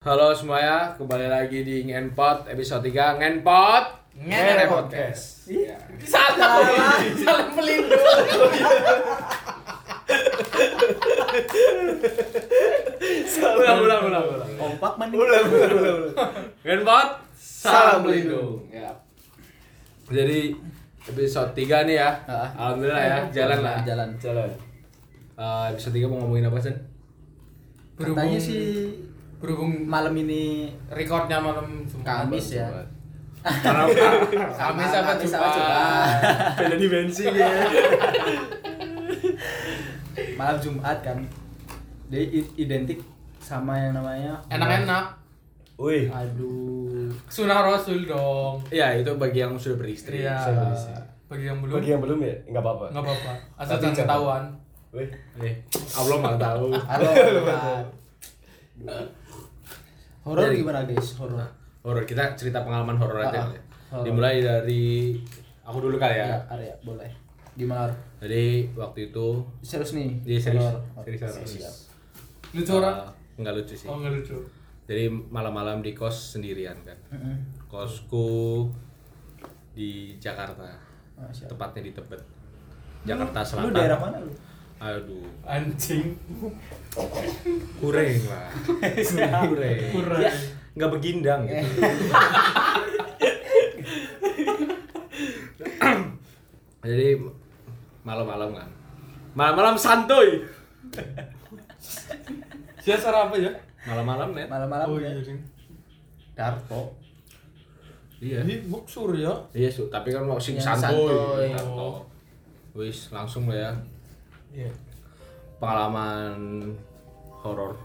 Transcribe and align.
Halo 0.00 0.32
semuanya, 0.32 0.96
kembali 0.96 1.28
lagi 1.28 1.60
di 1.60 1.84
Ngenpot 1.84 2.48
episode 2.48 2.88
3 2.88 3.20
Ngenpot 3.20 4.16
Ngen 4.16 4.64
Podcast. 4.64 5.44
Iya. 5.44 5.76
Salah, 6.08 6.56
salah 7.20 7.52
pelindung. 7.52 8.00
Ulang, 13.60 13.78
ulang, 13.84 14.02
ulang, 14.08 14.24
ulang. 14.24 14.50
Kompak 14.56 14.92
man 14.96 15.12
Ulang, 15.12 15.44
ulang, 15.52 15.68
ulang, 15.68 15.96
ulang. 16.00 16.32
Ngenpot, 16.64 17.08
Salam 17.36 18.00
pelindung. 18.00 18.56
Ya. 18.72 18.88
Jadi 20.08 20.56
episode 21.12 21.52
3 21.52 21.84
nih 21.84 22.00
ya. 22.00 22.08
Ah. 22.24 22.48
Alhamdulillah 22.56 23.04
ya, 23.04 23.18
jalan 23.36 23.60
lah. 23.60 23.76
Jalan. 23.84 24.08
Jalan. 24.16 24.48
Eh, 25.36 25.64
episode 25.76 25.92
3 25.92 26.08
mau 26.08 26.24
ngomongin 26.24 26.48
apa 26.48 26.56
sih? 26.56 26.72
Katanya 28.00 28.40
sih 28.40 28.96
berhubung 29.40 29.82
malam 29.82 30.14
ini 30.14 30.70
recordnya 30.86 31.36
malam 31.36 31.82
Jumat. 31.82 32.28
Kamis 32.28 32.54
ya. 32.54 32.68
Karena 33.40 33.88
Kamis 34.60 34.92
Kamis 34.92 35.26
Jumat? 35.26 35.56
beda 36.54 36.76
dimensi 36.76 37.24
ya. 37.24 37.48
Malam 40.36 40.56
Jumat 40.58 40.98
kan. 41.00 41.18
Dia 42.06 42.22
i- 42.22 42.52
identik 42.58 42.98
sama 43.38 43.74
yang 43.74 43.94
namanya 43.94 44.38
Enak-enak. 44.48 45.04
Wih, 45.76 46.08
Aduh. 46.08 47.08
Sunah 47.26 47.62
Rasul 47.62 48.04
dong. 48.04 48.60
Ya, 48.68 48.92
itu 48.92 49.08
bagi 49.16 49.38
yang 49.38 49.56
sudah 49.56 49.78
beristri. 49.78 50.20
Iya. 50.20 50.36
Bagi 51.24 51.46
yang 51.46 51.60
belum, 51.60 51.74
Bagi 51.76 51.90
yang 51.90 52.00
belum 52.02 52.18
ya, 52.20 52.34
nggak 52.46 52.58
apa-apa. 52.58 52.84
nggak 52.92 53.00
apa-apa. 53.00 53.32
Asal 53.56 53.78
jangan 53.78 53.96
ketahuan. 53.96 54.42
Wih, 54.90 55.06
Nih, 55.38 55.54
Allah 55.94 56.16
malah 56.18 56.36
tahu. 56.36 56.74
Halo. 56.74 57.08
Horor 60.20 60.44
Dari- 60.46 60.60
gimana 60.60 60.84
guys? 60.84 61.16
Horor. 61.16 61.40
Horor 61.80 62.04
kita 62.04 62.36
cerita 62.36 62.60
pengalaman 62.60 62.96
horor 62.96 63.18
aja. 63.18 63.28
Ah, 63.28 63.32
kali 63.48 63.56
ya. 63.56 63.62
horor. 63.90 64.04
Dimulai 64.04 64.36
dari 64.38 64.84
aku 65.62 65.78
dulu 65.80 65.96
kali 65.96 66.16
ya. 66.16 66.26
Ya, 66.28 66.38
Arya, 66.48 66.74
boleh. 66.82 67.10
Gimana? 67.56 67.92
Jadi 68.20 68.68
waktu 68.72 69.10
itu 69.10 69.26
Serius 69.60 69.92
nih. 69.92 70.08
Iya, 70.24 70.38
serius. 70.40 70.64
Horor. 70.66 71.04
Serius. 71.06 71.88
Lucu 72.52 72.72
orang? 72.76 72.96
uh, 73.00 73.10
nggak 73.40 73.54
lucu 73.56 73.74
sih. 73.74 73.86
Oh 73.88 73.96
nggak 73.96 74.12
lucu. 74.12 74.36
Jadi 74.84 75.06
malam-malam 75.08 75.80
di 75.80 75.94
kos 75.94 76.34
sendirian 76.34 76.74
kan. 76.82 76.98
Mm-mm. 77.14 77.36
Kosku 77.70 78.66
di 79.72 80.18
Jakarta. 80.18 80.66
Ah. 81.14 81.30
Tepatnya 81.30 81.80
di 81.80 81.92
Tebet. 81.94 82.20
Jakarta 83.06 83.40
Lu 83.40 83.46
Selatan. 83.46 83.72
daerah 83.72 83.96
mana 83.96 84.18
lu? 84.20 84.32
Aduh, 84.80 85.28
Anjing. 85.44 86.16
kureng 87.76 88.16
lah. 88.26 88.48
kureng. 89.44 89.78
Kurang. 89.92 90.20
Ya, 90.24 90.32
nggak 90.72 90.90
begindang 90.90 91.44
gitu. 91.44 91.80
Jadi 96.80 97.08
malam-malam 98.02 98.56
kan. 98.56 98.68
Malam-malam 99.36 99.76
santuy. 99.76 100.42
Siasar 102.80 103.12
apa 103.12 103.36
ya? 103.36 103.52
Malam-malam 103.84 104.32
net. 104.32 104.48
Malam-malam 104.48 104.86
Oh 104.88 104.98
ya. 104.98 105.12
iya. 105.12 105.36
Darto. 106.32 106.96
Iya. 108.20 108.44
Ini 108.44 108.64
buksur 108.66 109.12
ya. 109.12 109.32
Iya, 109.52 109.68
Su. 109.68 109.88
tapi 109.92 110.08
kan 110.08 110.24
mau 110.24 110.40
sing 110.40 110.56
santuy. 110.56 110.88
santuy. 111.12 111.52
Darto. 111.52 112.08
Wis, 112.72 113.12
langsung 113.12 113.44
lah 113.44 113.56
ya. 113.60 113.72
Iya. 114.50 114.72
Pengalaman 115.60 116.34
horor 117.44 117.76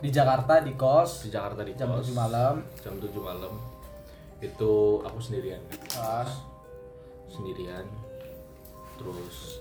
Di 0.00 0.12
Jakarta 0.12 0.60
di 0.60 0.76
kos 0.76 1.26
di 1.26 1.28
Jakarta 1.32 1.64
di 1.64 1.72
jam 1.74 1.90
kos. 1.92 2.08
7 2.08 2.16
malam. 2.16 2.54
Jam 2.84 2.94
7 3.00 3.10
malam. 3.16 3.52
Itu 4.40 5.00
aku 5.02 5.18
sendirian. 5.20 5.60
Pas 5.92 6.28
Sendirian. 7.32 7.84
Terus 9.00 9.60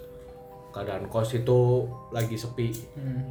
keadaan 0.75 1.07
kos 1.07 1.31
itu 1.35 1.87
lagi 2.11 2.35
sepi. 2.35 2.71
hmm. 2.99 3.23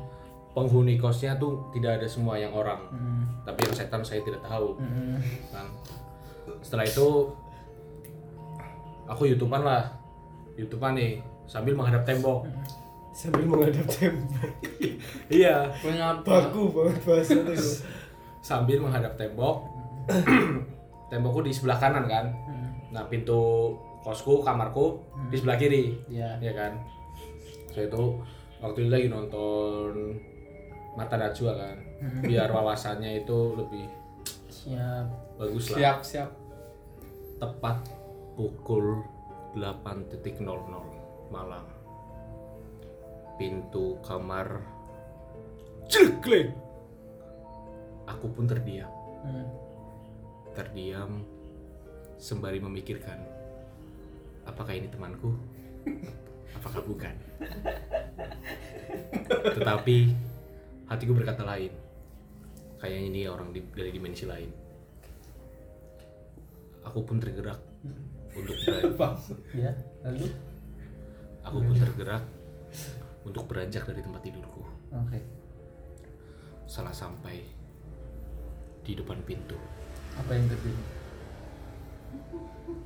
Penghuni 0.54 0.96
kosnya 0.96 1.34
tuh 1.34 1.66
tidak 1.74 1.98
ada 2.00 2.06
semua 2.08 2.38
yang 2.38 2.54
orang. 2.54 2.78
Hmm. 2.88 3.26
Tapi 3.44 3.68
yang 3.68 3.74
setan 3.74 4.00
saya 4.06 4.22
tidak 4.22 4.40
tahu. 4.46 4.78
Hmm. 4.80 5.18
Kan. 5.52 5.66
Setelah 6.62 6.86
itu 6.88 7.08
aku 9.04 9.28
youtuber 9.28 9.60
lah. 9.60 9.84
YouTubean 10.54 10.94
nih 10.94 11.12
sambil 11.44 11.74
menghadap 11.76 12.06
tembok. 12.06 12.46
Sambil 13.14 13.46
menghadap 13.46 13.86
tembok. 13.86 14.50
iya, 15.30 15.70
Punya 15.78 16.18
apa? 16.18 16.26
Baku 16.50 16.62
banget 16.74 16.98
bahasa 17.06 17.32
itu. 17.38 17.54
sambil 18.42 18.82
menghadap 18.82 19.14
tembok. 19.14 19.70
Tembokku 21.06 21.40
di 21.40 21.54
sebelah 21.54 21.78
kanan 21.78 22.10
kan. 22.10 22.26
Nah, 22.90 23.06
pintu 23.06 23.70
kosku, 24.02 24.42
kamarku 24.42 24.98
di 25.30 25.38
sebelah 25.38 25.54
kiri. 25.54 25.94
Iya. 26.10 26.42
Iya 26.42 26.52
kan? 26.52 26.72
Saya 27.70 27.86
itu 27.86 28.04
waktu 28.58 28.78
itu 28.82 28.90
lagi 28.90 29.06
nonton 29.08 30.18
Mata 30.94 31.14
Najwa 31.14 31.52
kan. 31.54 31.76
Biar 32.20 32.50
wawasannya 32.50 33.22
itu 33.22 33.38
lebih 33.54 33.86
Siap. 34.46 35.06
bagus 35.38 35.70
lah. 35.70 35.78
Siap 35.78 35.98
siap. 36.02 36.30
Tepat 37.38 37.78
pukul 38.34 39.02
8.00 39.54 40.42
malam. 41.30 41.64
Pintu 43.34 43.98
kamar 44.00 44.62
jeglek. 45.90 46.54
Aku 48.04 48.28
pun 48.30 48.44
terdiam. 48.46 48.90
Hmm. 49.24 49.48
Terdiam 50.54 51.24
sembari 52.20 52.62
memikirkan 52.62 53.18
apakah 54.44 54.72
ini 54.76 54.88
temanku? 54.88 55.34
Apakah 56.54 56.80
bukan? 56.86 57.14
Tetapi 59.58 59.96
hatiku 60.86 61.12
berkata 61.12 61.42
lain. 61.42 61.72
Kayaknya 62.78 63.00
ini 63.10 63.20
orang 63.26 63.50
di- 63.50 63.74
dari 63.74 63.90
dimensi 63.90 64.22
lain. 64.22 64.50
Aku 66.84 67.02
pun 67.02 67.18
tergerak 67.18 67.58
untuk 68.36 68.54
beranjak. 68.64 69.18
Ya. 69.58 69.72
Lalu? 70.06 70.28
Aku 71.42 71.56
pun 71.58 71.74
tergerak 71.74 72.24
untuk 73.24 73.48
beranjak 73.48 73.88
dari 73.88 74.00
tempat 74.04 74.20
tidurku. 74.22 74.62
Oke. 74.92 75.18
Salah 76.64 76.92
sampai 76.92 77.40
di 78.84 78.92
depan 78.92 79.20
pintu. 79.24 79.56
Apa 80.16 80.36
yang 80.36 80.46
terjadi? 80.46 80.84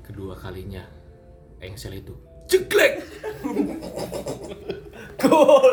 Kedua 0.07 0.33
kalinya 0.39 0.83
engsel 1.61 1.99
itu 2.01 2.15
jeglek. 2.49 3.03
Gol. 5.23 5.67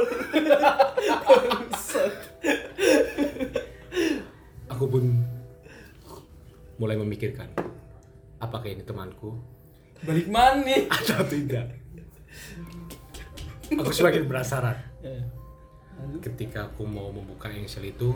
Aku 4.75 4.85
pun 4.91 5.03
mulai 6.75 6.99
memikirkan 6.99 7.47
apakah 8.43 8.67
ini 8.67 8.83
temanku 8.83 9.39
Balik 10.03 10.27
mana? 10.27 10.75
atau 10.91 11.23
tidak. 11.31 11.71
Aku 13.73 13.89
semakin 13.89 14.29
penasaran 14.29 14.77
Ya. 15.01 15.17
Lalu? 15.95 16.19
ketika 16.19 16.67
aku 16.67 16.83
mau 16.83 17.07
membuka 17.07 17.47
engsel 17.47 17.87
itu. 17.87 18.11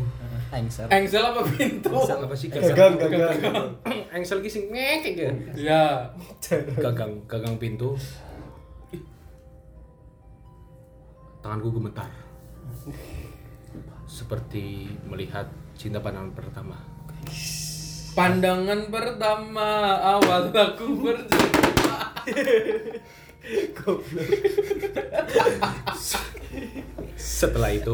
Angser. 0.52 0.84
Engsel 0.92 1.24
apa 1.24 1.48
pintu? 1.48 1.88
Engsel 1.88 2.20
apa 2.28 2.36
sih 2.36 2.52
Gagang, 2.52 3.00
gagang. 3.00 3.72
Engsel 4.20 4.44
kising 4.44 4.68
ngekek 4.68 5.16
ya. 5.16 5.32
Ya. 5.56 5.84
Gagang, 6.76 7.24
gagang 7.24 7.56
pintu. 7.56 7.96
Tanganku 11.40 11.72
gemetar. 11.72 12.12
Seperti 14.04 14.92
melihat 15.08 15.48
cinta 15.80 16.04
pandangan 16.04 16.36
pertama. 16.36 16.76
Pandangan 18.12 18.92
pertama 18.92 19.70
awal 20.04 20.52
aku 20.52 21.00
berjumpa. 21.00 21.98
Setelah 27.16 27.72
itu, 27.72 27.94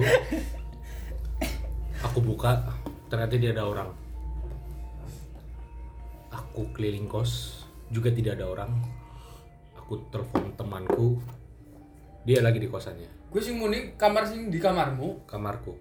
aku 2.02 2.20
buka, 2.22 2.62
ternyata 3.08 3.36
dia 3.38 3.52
ada 3.54 3.66
orang. 3.66 3.90
Aku 6.32 6.72
keliling 6.72 7.06
kos, 7.06 7.64
juga 7.90 8.10
tidak 8.10 8.40
ada 8.40 8.46
orang. 8.48 8.72
Aku 9.78 10.02
telepon 10.10 10.50
temanku, 10.58 11.22
dia 12.26 12.42
lagi 12.42 12.58
di 12.58 12.66
kosannya, 12.66 13.10
Gue 13.30 13.44
sing 13.44 13.60
muni 13.60 13.94
kamar 14.00 14.26
sing 14.26 14.48
di 14.50 14.58
kamarmu, 14.58 15.28
kamarku. 15.28 15.76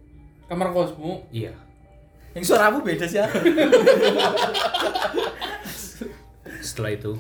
kamar 0.45 0.75
kosmu. 0.75 1.25
Iya, 1.33 1.55
Yang 2.37 2.53
suaramu 2.53 2.83
beda 2.83 3.07
sih 3.09 3.17
ya. 3.17 3.31
setelah 6.61 6.91
itu 6.93 7.13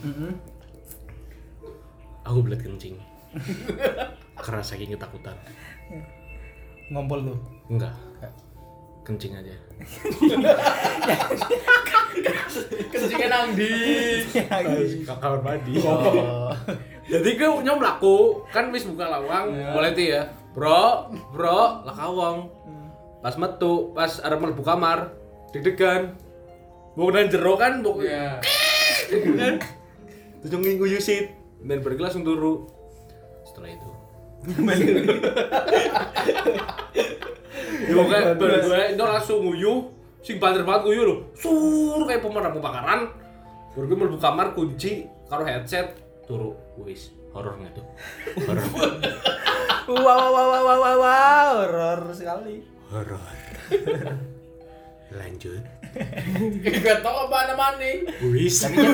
aku 2.24 2.38
belet 2.40 2.60
kencing. 2.64 2.96
Karena 4.44 4.62
saking 4.64 4.96
ketakutan. 4.96 5.36
Ngompol 6.90 7.20
lu. 7.32 7.34
enggak. 7.70 7.94
Kencing 9.04 9.36
aja. 9.36 9.52
Kencingnya 12.88 13.28
nang 13.28 13.52
di. 13.52 13.72
kamar 15.04 15.40
mandi? 15.44 15.76
Oh. 15.84 16.48
jadi 17.12 17.30
gue 17.36 17.48
nyom 17.68 17.84
laku 17.84 18.48
kan 18.48 18.72
wis 18.72 18.88
buka 18.88 19.04
lawang. 19.04 19.52
Boleh 19.76 19.92
tuh 19.92 20.04
ya? 20.08 20.22
Bro 20.56 21.12
bro. 21.36 21.84
Lah 21.84 21.94
kawang. 21.94 22.48
Pas 23.20 23.36
metu 23.36 23.92
pas 23.92 24.08
arep 24.24 24.40
mlebu 24.40 24.64
kamar 24.64 25.12
deg-degan. 25.52 26.16
Mau 26.96 27.12
dan 27.12 27.28
jero 27.28 27.60
kan 27.60 27.84
mau 27.84 28.00
Iya. 28.00 28.40
kan? 29.40 29.54
Terus 30.40 30.48
nyong 30.48 30.80
nguyu 30.80 31.00
sit 31.00 31.43
dan 31.64 31.78
pergi 31.80 32.00
langsung 32.04 32.24
turu 32.24 32.68
setelah 33.48 33.70
itu. 33.72 33.90
Ya 37.84 37.92
pokoknya 38.00 38.32
bar 38.40 38.52
gue 38.64 38.80
itu 38.96 39.02
langsung 39.04 39.38
nguyu 39.44 39.74
sing 40.24 40.36
banter 40.40 40.64
banget 40.64 40.88
nguyu 40.88 41.02
lho. 41.04 41.16
Sur 41.36 42.00
kayak 42.08 42.24
pemadam 42.24 42.56
kebakaran. 42.56 43.00
Baru 43.76 43.84
gue 43.90 43.96
mlebu 43.98 44.16
kamar 44.16 44.56
kunci 44.56 45.04
karo 45.28 45.44
headset. 45.44 46.00
Turu 46.24 46.56
wis 46.80 47.12
horor 47.36 47.60
nggak 47.60 47.76
tuh? 47.76 47.86
Horor. 48.48 48.64
Wow 49.84 50.00
wow 50.06 50.28
wow 50.32 50.46
wow 50.48 50.62
wow 50.64 50.78
wow, 50.80 50.96
wow. 50.96 51.50
horor 51.60 52.00
sekali. 52.16 52.64
horor 52.88 53.20
lanjut 55.14 55.62
Gak 56.82 56.98
tau 57.00 57.30
apa 57.30 57.46
namanya. 57.48 57.86
wis 58.24 58.56
Tapi 58.60 58.74
kan 58.74 58.90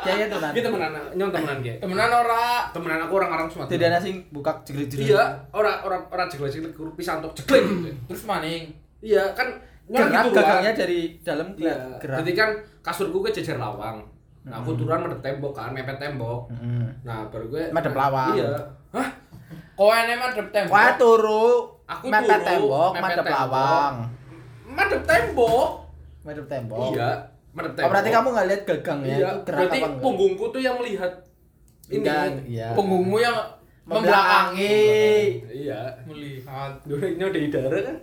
kayaknya 0.00 0.26
nanti. 0.32 0.56
kita 0.56 0.68
temenan 0.68 0.92
nyong 1.12 1.30
temenan 1.30 1.58
kayak 1.60 1.78
Temenan 1.78 2.10
ora. 2.10 2.48
temenan 2.70 3.00
aku 3.02 3.12
orang-orang 3.14 3.46
semua 3.46 3.66
Tidak 3.66 3.86
ada 3.86 3.98
sing 3.98 4.24
buka 4.30 4.56
jerit-jerit. 4.62 5.04
iya 5.06 5.20
orang 5.50 5.80
orang 5.82 6.00
orang 6.08 6.26
jeglek 6.26 6.48
jeglek 6.50 6.72
guru 6.72 6.92
pisang 6.92 7.20
tok 7.20 7.32
jeglek 7.34 7.60
Terus 8.08 8.24
maning. 8.24 8.72
iya 8.98 9.20
kan 9.32 9.52
Gerak 9.84 10.08
gitu, 10.24 10.32
gagangnya 10.34 10.64
kan. 10.66 10.80
dari 10.80 10.98
dalam 11.20 11.48
iya 11.54 11.76
gerak. 11.94 12.16
jadi 12.20 12.32
kan 12.34 12.50
kasurku 12.80 13.20
ke 13.20 13.30
jejer 13.30 13.56
lawang 13.56 14.00
nah 14.42 14.56
aku 14.58 14.72
turun 14.74 14.96
madep 14.98 15.20
tembok 15.20 15.52
kan 15.52 15.68
mepet 15.70 15.96
tembok 15.96 16.48
Hmm. 16.50 16.88
nah 17.00 17.28
baru 17.28 17.48
gue 17.48 17.64
Madep 17.68 17.92
lawang. 17.92 18.32
iya 18.34 18.48
hah 18.90 19.08
Kowe 19.74 19.90
emang 19.92 20.30
madep 20.30 20.48
tembok. 20.48 20.70
Wah 20.70 20.94
turu. 20.94 21.48
Aku 21.84 22.06
mepet 22.06 22.40
tembok, 22.40 22.90
mepet 22.92 23.02
madep 23.12 23.24
tembok. 23.26 23.40
lawang. 23.50 23.94
Madep 24.74 25.02
tembok. 25.04 25.68
Madep 26.22 26.46
tembok. 26.46 26.78
iya 26.90 27.10
madep 27.50 27.66
Oh, 27.66 27.74
tembok. 27.76 27.90
berarti 27.90 28.08
kamu 28.10 28.28
nggak 28.30 28.46
lihat 28.46 28.62
gagangnya 28.64 29.06
iya 29.06 29.18
itu 29.30 29.40
gerak 29.40 29.56
berarti 29.56 29.76
apa 29.76 29.86
enggak? 29.86 30.02
punggungku 30.02 30.44
tuh 30.50 30.60
yang 30.60 30.74
melihat 30.76 31.12
ini. 31.84 31.96
Enggak, 31.96 32.24
iya. 32.44 32.66
Punggungmu 32.72 33.16
yang 33.18 33.36
Membelakangi. 33.84 34.80
iya. 35.52 35.80
Melihat. 36.04 36.72
Durinya 36.82 37.26
di 37.28 37.40
darah 37.48 37.80
kan? 37.84 37.96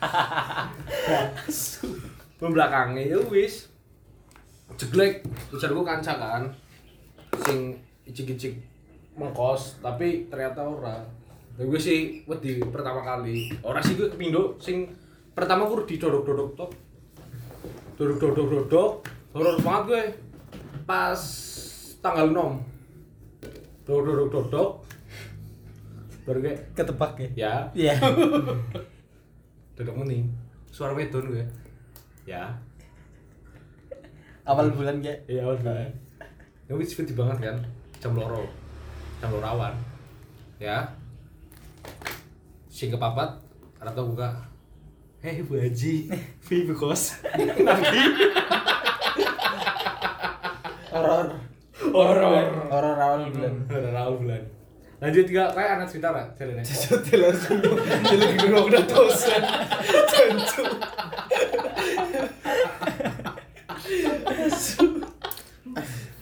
Membelakangi 2.40 3.02
ya 3.06 3.18
wis. 3.22 3.68
Jeglek. 4.74 5.22
Ujarku 5.52 5.82
kanca 5.82 6.16
kan. 6.16 6.42
Sing 7.44 7.76
icik-icik 8.02 8.56
mengkos 9.12 9.76
tapi 9.78 10.24
ternyata 10.26 10.64
ora. 10.64 10.96
Ya 11.54 11.62
gue 11.62 11.76
sih 11.76 12.24
wedi 12.24 12.56
pertama 12.64 13.04
kali. 13.04 13.52
Ora 13.60 13.76
sih 13.78 13.92
gue 13.92 14.08
kepindo 14.08 14.56
sing 14.56 14.88
pertama 15.30 15.70
gue 15.70 15.86
didodok-dodok 15.86 16.50
tok 16.58 16.72
dodok-dodok-dodok 18.00 18.90
horor 19.36 19.56
banget 19.62 19.82
gue. 19.86 20.04
Pas 20.88 21.20
tanggal 22.02 22.26
6 22.32 23.86
dodok-dodok-dodok. 23.86 24.70
Baru 26.26 26.38
gue 26.42 26.54
Ketebak 26.74 27.12
ya. 27.18 27.28
ya. 27.34 27.54
Iya. 27.74 27.94
dodok 29.78 29.96
meni 30.02 30.26
suara 30.68 30.92
wedon 30.96 31.30
gue. 31.30 31.46
Ya. 32.26 32.58
Awal 34.44 34.74
bulan 34.74 34.98
ya. 35.04 35.14
iya 35.30 35.46
awal 35.46 35.60
bulan. 35.62 35.92
Ya 36.66 36.74
wis 36.74 36.94
gede 36.94 37.14
banget 37.14 37.38
kan 37.38 37.56
jam 38.02 38.16
loro. 38.18 38.48
Jam 39.22 39.30
loro 39.30 39.46
awan. 39.46 39.74
Ya. 40.58 40.90
Sing 42.72 42.90
kepapat 42.90 43.40
atau 43.80 44.12
buka 44.12 44.49
hei 45.22 45.42
bu 45.44 45.54
haji 45.60 45.92
fi 46.40 46.56
bu 46.68 46.74
kos 46.80 47.02
nanti 47.66 48.00
Horor. 50.90 51.26
horor 51.94 52.44
Horor 52.72 52.96
awal 52.98 53.22
bulan. 53.30 53.54
horor 53.70 53.94
awal 53.94 54.14
bulan 54.20 54.42
lanjut 55.00 55.24
tiga 55.28 55.48
kayak 55.56 55.70
anak 55.80 55.86
cerita 55.88 56.08
lah 56.12 56.24
ceritanya 56.36 56.64
Jadi 56.64 57.14
langsung 57.16 57.56
dia 57.64 58.16
lagi 58.20 58.36
dulu 58.36 58.58
udah 58.68 58.82
dosen. 58.84 59.42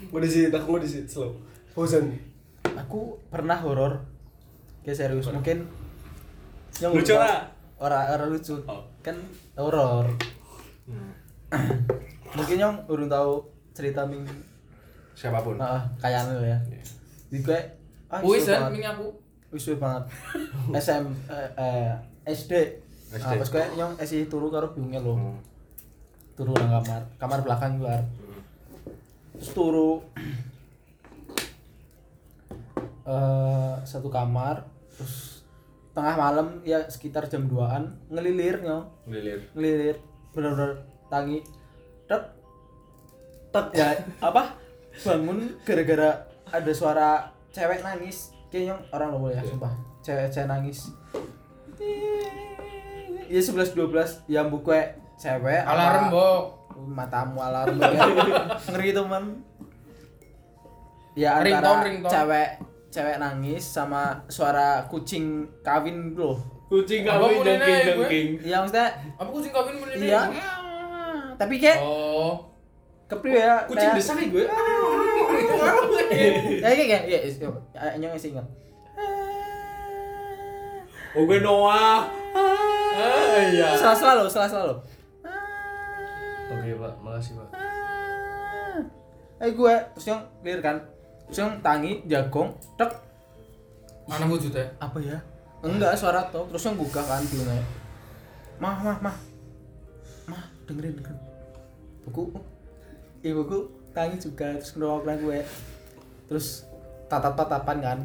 Mau 0.08 0.22
di 0.22 0.28
sini, 0.30 0.46
aku 0.48 0.68
mau 0.70 0.80
di 0.80 0.88
sini 0.88 1.04
slow. 1.10 1.36
Bosan. 1.74 2.14
Aku 2.78 3.18
pernah 3.28 3.58
horor. 3.60 3.98
Kayak 4.86 4.96
serius 4.96 5.28
mungkin 5.28 5.66
yang 6.80 6.94
Lucu 6.94 7.12
lah. 7.12 7.50
Tau- 7.78 7.86
Ora 7.86 8.10
ora 8.10 8.24
lucu. 8.26 8.58
Oh. 8.66 8.82
Kan 9.06 9.16
horor. 9.54 10.10
mungkin 12.36 12.56
yang 12.60 12.74
urung 12.92 13.08
tahu 13.08 13.40
cerita 13.72 14.04
ming 14.04 14.20
siapa 15.16 15.40
pun 15.40 15.56
Heeh, 15.56 15.82
kayak 16.02 16.28
anu 16.28 16.44
ya. 16.44 16.58
Di 17.30 17.38
gue 17.40 17.60
ah, 18.10 18.20
Wis 18.20 18.44
ming 18.46 18.84
aku. 18.84 19.06
Wis 19.54 19.64
banget. 19.78 20.04
SM 20.84 21.04
eh, 21.30 21.50
eh, 21.56 21.92
SD. 22.28 22.52
SD. 23.16 23.24
Ah, 23.24 23.38
pas 23.40 23.48
gue 23.48 23.64
nyong 23.78 23.94
esi 23.96 24.28
turu 24.28 24.50
karo 24.52 24.74
biungnya 24.76 25.00
lho. 25.00 25.16
Turu 26.36 26.52
nang 26.54 26.82
kamar, 26.82 27.02
kamar 27.16 27.38
belakang 27.46 27.80
luar. 27.80 28.02
Terus 29.38 29.50
turu 29.54 30.02
eh 33.08 33.74
satu 33.88 34.12
kamar 34.12 34.68
terus 34.92 35.27
tengah 35.98 36.14
malam 36.14 36.62
ya 36.62 36.86
sekitar 36.86 37.26
jam 37.26 37.50
2-an 37.50 37.90
ngelilir 38.06 38.62
nyong 38.62 38.86
lilir 39.10 39.50
ngelilir 39.52 39.96
bener-bener 40.30 40.86
tangi. 41.10 41.42
Tek 42.06 42.22
tek 43.50 43.66
ya 43.74 43.88
apa? 44.30 44.54
Bangun 45.02 45.58
gara-gara 45.66 46.22
ada 46.48 46.72
suara 46.72 47.08
cewek 47.50 47.82
nangis. 47.82 48.30
Kayaknya 48.48 48.78
orang 48.94 49.10
lo 49.12 49.28
ya 49.28 49.42
sumpah. 49.42 49.74
Cewek 50.00 50.30
cewek 50.30 50.46
nangis. 50.46 50.88
Ya 53.28 53.40
sebelas 53.44 53.74
dua 53.76 53.86
belas 53.90 54.22
ya 54.24 54.46
buku 54.46 54.72
cewek 55.18 55.60
Alarm, 55.66 56.08
Bok. 56.14 56.42
matamu 56.88 57.42
alarm 57.42 57.76
ya. 57.76 57.90
ngeri 58.72 58.94
teman. 58.94 59.24
Ya 61.18 61.42
antara 61.42 61.44
Ringtone, 61.44 61.82
ringtone. 61.90 62.12
cewek 62.14 62.48
cewek 62.88 63.16
nangis 63.16 63.60
sama 63.62 64.02
suara 64.26 64.84
kucing 64.86 65.44
kawin 65.60 66.12
loh 66.12 66.40
kucing 66.66 67.04
mulai 67.04 67.36
jengking 67.38 67.80
jengking 67.86 68.28
yang 68.42 68.60
maksudnya 68.62 68.88
Apa 69.14 69.28
kucing 69.28 69.52
kawin 69.52 69.74
mun 69.74 69.88
ini? 69.90 70.08
Iya. 70.08 70.20
Tapi 71.34 71.54
kayak 71.56 71.78
Oh. 71.80 72.44
kepriwe 73.06 73.38
ya. 73.38 73.56
kucing 73.64 73.88
nih 73.94 74.26
gue 74.34 74.44
Ya 76.58 76.68
kayak 76.68 77.02
kayak 77.06 77.22
ya 77.72 77.96
nyong 77.96 78.12
masih 78.12 78.32
ingat. 78.32 78.46
oh 81.10 81.22
gue 81.24 81.38
Noah 81.40 82.04
ah 82.36 83.40
iya 83.48 83.72
Salah 83.74 83.96
selalu, 83.96 84.24
salah 84.28 84.48
selalu. 84.48 84.74
Oke 86.48 86.70
pak, 86.74 86.92
makasih 87.00 87.32
pak. 87.36 87.48
Eh 89.38 89.50
gue 89.50 89.74
terus 89.94 90.06
yang 90.06 90.20
clear 90.40 90.60
kan. 90.60 90.76
Yang 91.28 91.50
tangi 91.60 91.92
jagong 92.08 92.56
tek 92.80 92.90
Mana 94.08 94.24
wujudnya? 94.24 94.64
apa 94.80 94.96
ya? 95.04 95.20
Enggak 95.60 95.98
suara 96.00 96.24
tuh. 96.32 96.48
Terus 96.48 96.64
yang 96.64 96.80
buka 96.80 97.04
kan 97.04 97.20
pintunya. 97.28 97.60
Mah, 98.56 98.80
mah, 98.80 98.96
mah. 99.04 99.16
Mah, 100.24 100.42
dengerin 100.64 100.96
kan. 101.04 101.16
Buku 102.08 102.32
ibuku 103.20 103.68
tangi 103.92 104.16
juga 104.16 104.56
terus 104.56 104.72
ngerokok 104.72 105.14
gue. 105.20 105.40
Terus 106.30 106.64
tatap-tatapan 107.12 107.78
kan. 107.84 107.98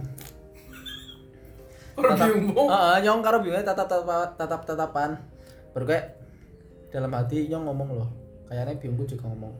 Biumbo. 1.94 2.68
Heeh, 2.68 2.96
nyong 3.06 3.22
karo 3.22 3.38
bingung 3.46 3.62
tatap 3.62 3.86
tatap 3.86 4.34
tatap 4.36 4.62
tatapan. 4.65 5.10
Baru 5.72 5.86
kayak 5.86 6.18
dalam 6.89 7.13
hati 7.13 7.48
nyong 7.48 7.70
ngomong 7.70 7.89
loh. 8.01 8.10
Kayaknya 8.50 8.82
biungku 8.82 9.06
juga 9.08 9.30
ngomong. 9.30 9.53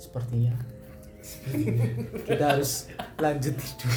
Sepertinya. 0.00 0.77
Kita 2.24 2.44
harus 2.54 2.86
lanjut 3.16 3.54
tidur. 3.54 3.92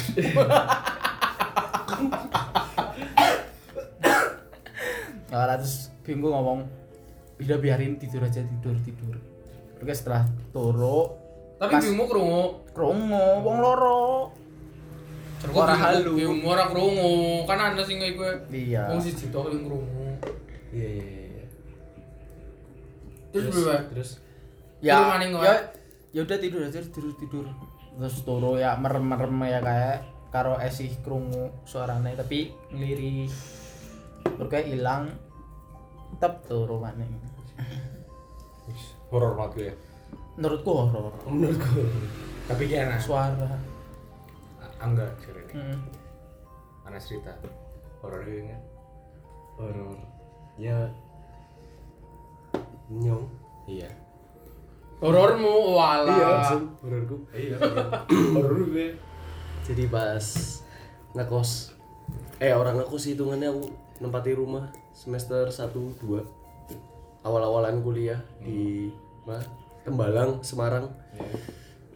Nah, 5.32 5.56
terus 5.56 5.88
biungku 6.04 6.28
ngomong, 6.28 6.68
udah 7.40 7.58
biarin 7.58 7.96
tidur 7.96 8.20
aja 8.22 8.44
tidur 8.44 8.76
tidur. 8.84 9.16
Oke 9.80 9.92
setelah 9.92 10.28
turu, 10.52 11.18
Tapi 11.56 11.72
Pas- 11.72 11.84
biumbo 11.86 12.04
krungu. 12.10 12.42
krongo, 12.74 13.26
wong 13.40 13.56
loro. 13.62 14.02
Terus 15.38 15.54
Ora 15.54 15.74
halu. 15.74 16.18
Biumbo 16.18 16.50
ora 16.50 16.66
krungu. 16.66 17.46
Kan 17.46 17.58
ana 17.58 17.82
sing 17.82 17.98
gue. 17.98 18.32
Iya. 18.50 18.90
Wong 18.90 18.98
siji 18.98 19.30
tok 19.30 19.50
yang 19.50 19.66
krungu. 19.66 20.06
Iya 20.74 20.88
iya 20.90 21.06
iya. 21.06 21.44
Terus 23.30 23.54
berapa? 23.54 23.74
Terus 23.94 24.10
ya 24.82 24.94
ya 25.38 25.54
ya? 26.12 26.20
ya 26.20 26.20
udah 26.28 26.38
tidur 26.38 26.60
aja 26.62 26.80
tidur 26.84 27.12
tidur. 27.16 27.46
Terus 27.96 28.16
turu 28.24 28.60
ya 28.60 28.76
merem 28.76 29.04
merem 29.04 29.36
ya 29.48 29.60
kayak 29.64 29.98
karo 30.32 30.56
esih 30.60 30.92
krungu 31.04 31.52
suaranya 31.68 32.24
tapi 32.24 32.56
ngeliri 32.72 33.28
terus 34.22 34.48
kayak 34.48 34.64
hilang 34.72 35.12
tetap 36.16 36.40
turu 36.48 36.80
maning 36.80 37.20
horor 39.12 39.36
banget 39.36 39.52
gue 39.52 39.66
ya. 39.68 39.74
Menurutku 40.40 40.70
horor. 40.72 41.12
Menurutku 41.28 41.84
tapi 42.48 42.64
enak 42.72 43.00
suara. 43.00 43.52
Angga 44.80 45.06
ini. 45.20 45.52
Hmm. 45.52 45.78
anak 46.88 47.04
cerita. 47.04 47.30
Horor 48.00 48.24
ini 48.24 48.50
kan? 48.50 48.62
Horor. 49.60 50.00
Ya 50.56 50.78
nyong. 52.88 53.28
Iya 53.68 54.01
Horormu 55.02 55.74
wala. 55.74 56.14
iya 56.14 56.30
hororku. 56.78 57.16
Iya. 57.34 57.58
Horor 58.38 58.70
gue 58.70 58.94
jadi 59.62 59.86
pas 59.90 60.22
ngekos 61.14 61.74
eh 62.42 62.50
orang 62.54 62.78
ngekos 62.82 63.10
hitungannya 63.10 63.50
aku 63.50 63.66
nempati 64.02 64.34
rumah 64.34 64.70
semester 64.94 65.46
1 65.50 65.74
2 65.74 67.26
awal-awalan 67.26 67.82
kuliah 67.82 68.18
di 68.42 68.90
mana? 69.26 69.42
Tembalang 69.82 70.42
Semarang. 70.46 70.86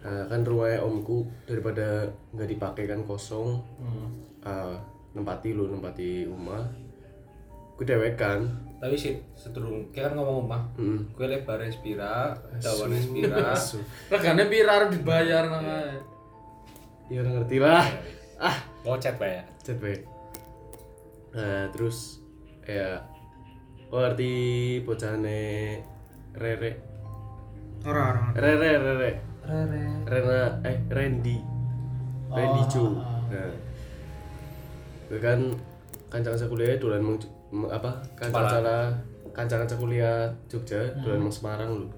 Nah, 0.03 0.27
kan 0.27 0.43
rumahnya 0.43 0.83
omku 0.83 1.27
daripada 1.47 2.11
nggak 2.35 2.51
dipakai 2.51 2.91
kan 2.91 3.07
kosong. 3.07 3.63
Ah, 4.43 4.79
nempati 5.15 5.55
lu 5.55 5.71
nempati 5.71 6.27
rumah. 6.27 6.63
Gue 7.79 7.87
dewek 7.87 8.19
kan 8.19 8.66
tapi 8.77 8.93
sih 8.93 9.17
seturung 9.33 9.89
kayak 9.89 10.11
kan 10.11 10.17
ngomong 10.17 10.37
rumah 10.43 10.63
Mm. 10.75 10.99
gue 11.11 11.27
lebar 11.27 11.57
respira 11.59 12.33
dawan 12.57 12.93
respira. 12.93 13.57
Regane 14.13 14.45
pira 14.47 14.73
harus 14.75 14.91
dibayar 14.91 15.43
namanya. 15.45 15.97
ya 17.07 17.21
udah 17.21 17.33
ngerti 17.35 17.57
lah 17.57 17.87
ah 18.37 18.57
ngocet 18.83 19.15
pak 19.15 19.31
ya 19.31 19.43
Cet 19.59 19.79
baik. 19.79 20.03
Nah, 21.33 21.69
terus 21.71 22.21
ya 22.63 23.01
oh 23.87 24.01
ngerti 24.01 24.33
bocahane 24.83 25.41
Rere. 26.33 26.71
Ora-ora. 27.81 28.35
Rere 28.35 28.71
Rere. 28.77 29.13
Rere 29.43 29.83
Rena 30.05 30.39
eh 30.63 30.77
Randy. 30.87 31.39
Randy 32.29 32.61
Oh, 32.61 32.69
Jo. 32.69 32.83
ah. 32.95 33.23
Nah. 33.27 33.55
Gue 35.07 35.19
kan 35.19 35.41
kanca-kanca 36.09 36.45
kuliah 36.45 36.77
dolan 36.77 37.01
meng- 37.01 37.35
apa? 37.53 38.03
Kanca-kanca 38.19 38.97
kanca-kanca 39.37 39.77
kuliah 39.77 40.33
Jogja 40.49 40.97
dolan 41.05 41.29
meng 41.29 41.35
Semarang 41.35 41.71
lu. 41.77 41.89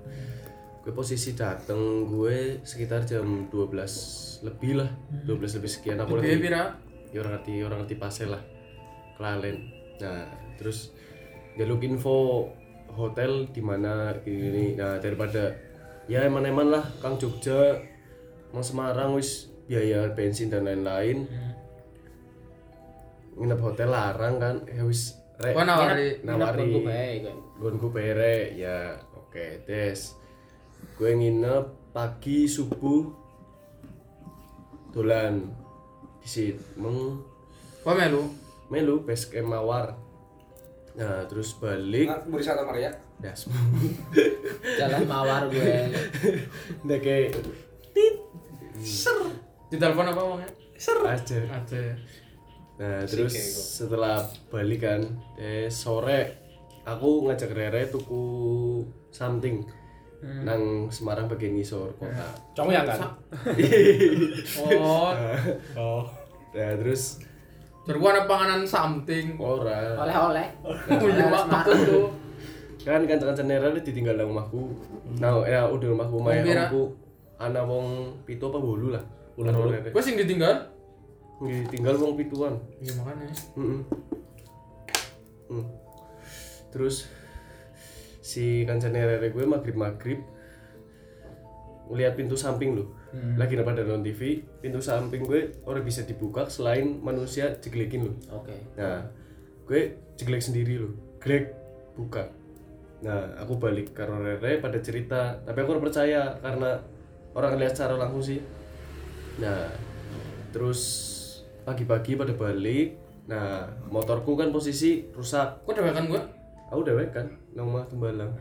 Gue 0.83 0.93
posisi 0.97 1.37
dateng 1.38 2.09
gue 2.09 2.64
sekitar 2.67 3.07
jam 3.07 3.47
12 3.47 4.45
lebih 4.47 4.73
lah. 4.83 4.90
12 5.26 5.57
lebih 5.61 5.71
sekian 5.71 5.99
aku 6.00 6.19
Lebih 6.19 6.50
pira? 6.50 6.75
ya 7.09 7.25
orang 7.25 7.40
ngerti 7.40 7.55
orang 7.64 7.78
ngerti 7.85 7.97
pasel 7.97 8.28
lah. 8.35 8.43
Kelalen. 9.17 9.57
Nah 10.02 10.26
terus 10.59 10.93
jaluk 11.57 11.83
info 11.87 12.49
hotel 12.95 13.47
di 13.52 13.61
mana 13.62 14.17
gini 14.25 14.75
nah 14.75 14.99
daripada 14.99 15.55
ya 16.11 16.26
eman-eman 16.26 16.69
lah. 16.75 16.85
Kang 17.00 17.17
Jogja 17.17 17.78
mau 18.52 18.64
Semarang 18.64 19.14
wis 19.14 19.49
biaya 19.69 20.09
bensin 20.12 20.49
dan 20.50 20.64
lain-lain. 20.67 21.28
Nginep 23.38 23.61
hotel 23.62 23.88
larang 23.93 24.40
kan. 24.43 24.57
Ya 24.67 24.83
wis 24.83 25.14
rek 25.38 25.54
Kok 25.54 25.64
nawari? 25.64 26.09
nawari 26.21 26.71
kan. 27.23 27.37
gonku 27.57 27.88
pere 27.88 28.54
ya 28.54 28.95
oke 29.14 29.62
tes 29.62 30.18
gue 30.95 31.11
nginep 31.12 31.64
pagi 31.90 32.47
subuh 32.47 33.07
dolan 34.90 35.47
disit 36.18 36.59
meng 36.75 37.23
Kok 37.87 37.95
melu? 37.95 38.23
melu 38.68 39.00
base 39.00 39.30
camp 39.30 39.49
mawar 39.49 39.95
nah 40.92 41.23
terus 41.25 41.54
balik 41.54 42.11
nah, 42.11 42.18
wisata 42.28 42.66
Maria 42.66 42.90
ya 43.18 43.33
jalan 44.78 45.07
mawar 45.07 45.47
gue 45.47 45.95
udah 46.83 46.99
kayak 46.99 47.30
Di 49.68 49.76
telepon 49.76 50.07
apa 50.07 50.23
wongnya? 50.23 50.49
aja 51.04 51.38
Ada. 51.50 51.83
Nah 52.78 53.02
terus 53.02 53.35
setelah 53.75 54.23
balik 54.54 54.87
kan 54.87 55.02
eh 55.35 55.66
sore 55.66 56.38
aku 56.87 57.26
ngajak 57.26 57.50
Rere 57.52 57.90
tuku 57.90 58.25
something 59.11 59.66
nang 60.18 60.90
Semarang 60.90 61.30
bagian 61.30 61.54
ngisor 61.54 61.94
kota. 61.94 62.26
Kamu 62.58 62.75
yang 62.75 62.82
kan? 62.82 62.99
Oh, 64.66 65.14
oh. 65.78 66.02
Nah 66.50 66.75
terus 66.75 67.23
gua 67.87 68.11
ada 68.18 68.23
panganan 68.26 68.66
something. 68.66 69.38
ora. 69.38 69.94
Oleh-oleh. 69.94 70.47
Punya 70.90 71.26
waktu 71.30 71.73
tuh. 71.87 72.06
kan 72.82 73.04
kanca-kanca 73.04 73.44
Rere 73.47 73.78
ditinggal 73.78 74.18
nang 74.18 74.35
rumahku. 74.35 74.75
Nah 75.23 75.44
ya 75.47 75.70
udah 75.70 75.87
rumahku 75.94 76.14
Wong 76.18 76.26
maya 76.26 76.42
pira? 76.42 76.66
omku. 76.66 76.82
Ana 77.38 77.62
wong 77.62 78.18
pitu 78.26 78.50
apa 78.50 78.58
bolu 78.58 78.90
lah. 78.90 79.04
Rere. 79.38 79.94
Gua 79.94 80.02
sing 80.02 80.18
ditinggal. 80.18 80.67
Ditinggal 81.38 81.95
wong 82.02 82.18
pituan 82.18 82.59
Iya 82.83 82.92
makanya. 82.99 83.30
Mm-mm. 83.54 83.80
Mm. 85.49 85.66
Terus 86.75 87.07
si 88.21 88.68
kancane 88.68 89.00
rere 89.00 89.33
gue 89.33 89.45
maghrib 89.49 89.76
maghrib 89.78 90.21
ngeliat 91.88 92.12
pintu 92.12 92.37
samping 92.37 92.76
lu 92.76 92.85
lagi 93.40 93.57
pada 93.57 93.80
nonton 93.80 94.04
TV 94.04 94.45
pintu 94.61 94.85
samping 94.85 95.25
gue 95.25 95.64
orang 95.64 95.80
bisa 95.80 96.04
dibuka 96.04 96.45
selain 96.52 97.00
manusia 97.00 97.57
jeglekin 97.57 98.04
lu 98.04 98.12
oke. 98.28 98.52
Nah 98.76 99.09
gue 99.64 99.97
jeglek 100.21 100.45
sendiri 100.45 100.76
lu 100.76 100.92
glek 101.16 101.57
buka. 101.97 102.28
Nah 103.00 103.40
aku 103.40 103.57
balik 103.57 103.97
karena 103.97 104.21
rere 104.21 104.61
pada 104.61 104.76
cerita 104.85 105.40
tapi 105.40 105.64
aku 105.64 105.80
percaya 105.80 106.37
karena 106.45 106.85
orang 107.33 107.57
lihat 107.57 107.73
secara 107.73 107.97
langsung 107.97 108.21
sih. 108.21 108.45
Nah 109.40 109.73
terus 110.52 110.80
pagi-pagi 111.68 112.16
pada 112.16 112.32
balik 112.32 112.96
nah 113.25 113.60
motorku 113.87 114.32
kan 114.34 114.48
posisi 114.48 115.04
rusak 115.12 115.60
Kok 115.62 115.72
dewekan 115.75 116.08
gua? 116.08 116.22
aku 116.66 116.80
kan 117.06 117.28
nang 117.52 117.68
omah 117.68 117.84
tembalang 117.84 118.32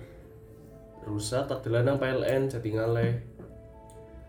rusak 1.02 1.44
tak 1.44 1.60
delan 1.62 1.84
nang 1.84 1.98
PLN 1.98 2.48
jadi 2.48 2.70
ngaleh 2.74 3.12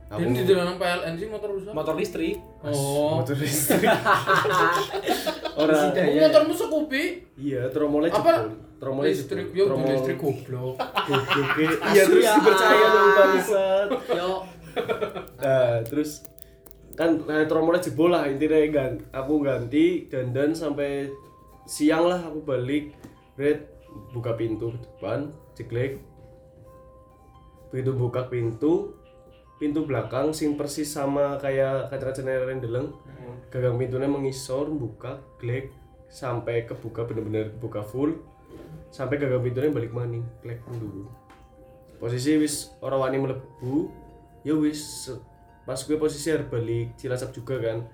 aku 0.08 0.18
Ini 0.20 0.40
di 0.40 0.50
dalam 0.50 0.74
PLN 0.74 1.14
sih 1.14 1.26
motor 1.26 1.50
rusak. 1.52 1.70
motor 1.70 1.94
listrik 1.94 2.38
Oh. 2.58 3.22
motor 3.22 3.36
listrik 3.36 3.86
orang 5.56 5.94
Oh, 5.94 6.14
motormu 6.20 6.52
sekupi? 6.52 7.04
iya 7.36 7.70
tromolnya 7.70 8.10
Apa? 8.10 8.18
jebol 8.18 8.36
tromolnya 8.78 9.10
Listrik, 9.10 9.50
yo 9.52 9.64
Tromol- 9.66 9.90
listrik 9.90 10.16
goblok. 10.16 10.78
Oke, 10.78 11.66
iya 11.88 12.02
terus 12.04 12.22
dipercaya 12.24 12.86
dong 12.88 13.10
bangsat. 13.12 13.88
yo 14.08 14.30
Nah, 15.36 15.82
terus 15.82 16.22
kan 16.98 17.22
tromolnya 17.46 17.78
jebol 17.78 18.10
lah 18.10 18.26
intinya 18.26 18.58
kan 18.74 18.98
aku 19.14 19.38
ganti 19.46 20.10
dandan 20.10 20.50
sampai 20.50 21.06
siang 21.62 22.10
lah 22.10 22.26
aku 22.26 22.42
balik. 22.42 22.98
Red 23.38 23.70
buka 24.10 24.34
pintu 24.34 24.74
ke 24.74 24.78
depan 24.82 25.30
ceklek 25.54 26.02
begitu 27.70 27.94
buka 27.94 28.26
pintu 28.26 28.98
pintu 29.62 29.86
belakang 29.86 30.34
sing 30.34 30.58
persis 30.58 30.90
sama 30.90 31.38
kayak 31.38 31.86
kaca-kaca 31.94 32.26
yang 32.26 32.58
deleng. 32.58 32.90
Gagang 33.54 33.78
pintunya 33.78 34.10
mengisor 34.10 34.66
buka 34.66 35.22
glek 35.38 35.70
sampai 36.10 36.66
kebuka 36.66 37.06
bener-bener 37.06 37.54
kebuka 37.54 37.86
full. 37.86 38.18
Sampai 38.90 39.22
gagang 39.22 39.46
pintunya 39.46 39.70
balik 39.70 39.94
maning 39.94 40.26
glek 40.42 40.58
dulu 40.66 41.06
posisi 41.98 42.38
wis 42.38 42.70
orang 42.78 43.10
wani 43.10 43.18
melebu 43.18 43.90
ya 44.46 44.54
wis 44.54 45.10
pas 45.68 45.76
gue 45.76 46.00
posisi 46.00 46.32
balik 46.48 46.96
cilacap 46.96 47.28
juga 47.28 47.60
kan 47.60 47.84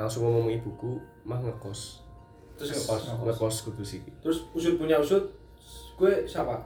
langsung 0.00 0.24
ngomong 0.24 0.48
sama 0.48 0.56
ibuku 0.56 0.92
mah 1.28 1.36
ngekos. 1.44 2.00
Terus 2.56 2.88
ngekos 2.88 3.02
ngekos? 3.20 3.56
kudu 3.68 3.84
sih. 3.84 4.00
Terus 4.24 4.48
usut 4.56 4.80
punya 4.80 4.96
usut 4.96 5.28
gue 6.00 6.24
siapa? 6.24 6.56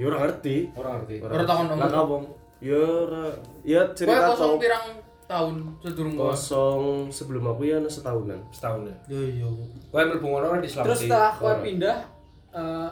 Ya 0.00 0.08
orang 0.08 0.24
ngerti. 0.24 0.72
Orang 0.72 1.04
ngerti. 1.04 1.20
Orang 1.20 1.44
takon 1.44 1.66
dong. 1.68 1.78
Lah 1.84 1.90
ngomong 1.92 2.24
ya 2.64 2.80
ora. 2.80 3.28
Ya 3.60 3.80
cerita 3.92 4.32
kosong 4.32 4.56
tau. 4.56 4.62
pirang 4.64 4.86
tahun 5.28 5.54
sedurung 5.84 6.16
gua. 6.16 6.32
kosong 6.32 7.12
sebelum 7.12 7.52
aku 7.52 7.68
ya 7.68 7.76
setahunan. 7.84 8.40
Setahun 8.48 8.88
ya 8.88 8.96
Yo 9.12 9.20
yo. 9.44 9.48
gue 9.92 10.16
bunga 10.16 10.48
orang 10.48 10.64
di 10.64 10.68
selama 10.72 10.88
terus 10.88 11.04
setelah 11.04 11.32
kau 11.36 11.60
pindah 11.60 11.96
eh, 12.56 12.88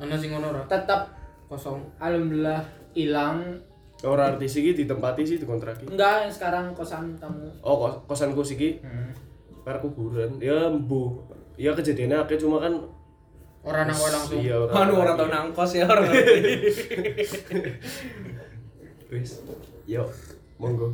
Ana 0.00 0.16
sing 0.16 0.32
ngono 0.32 0.64
tetap 0.64 1.12
Kosong. 1.44 1.76
alhamdulillah 2.00 2.64
hilang 2.96 3.60
orang 4.04 4.36
artis 4.36 4.56
iki 4.56 4.72
ditempati 4.84 5.22
sih 5.26 5.36
dikontraki 5.36 5.88
enggak 5.90 6.26
yang 6.26 6.32
sekarang 6.32 6.64
kosan 6.72 7.16
kamu 7.20 7.48
oh 7.60 7.74
kos 7.76 7.94
kosanku 8.08 8.40
sih 8.40 8.80
hmm. 8.80 9.12
per 9.64 9.76
kuburan 9.84 10.40
ya 10.40 10.72
mbu 10.72 11.20
ya 11.60 11.76
kejadiannya 11.76 12.24
akeh 12.24 12.40
cuma 12.40 12.64
kan 12.64 12.74
Orang 13.60 13.92
nang 13.92 13.92
langsung. 13.92 14.40
Iya, 14.40 14.56
Anu 14.72 15.04
orang 15.04 15.20
tau 15.20 15.28
nangkos 15.28 15.76
ya 15.76 15.84
orang. 15.84 16.08
Wis. 19.12 19.44
Yo, 19.84 20.08
monggo. 20.56 20.88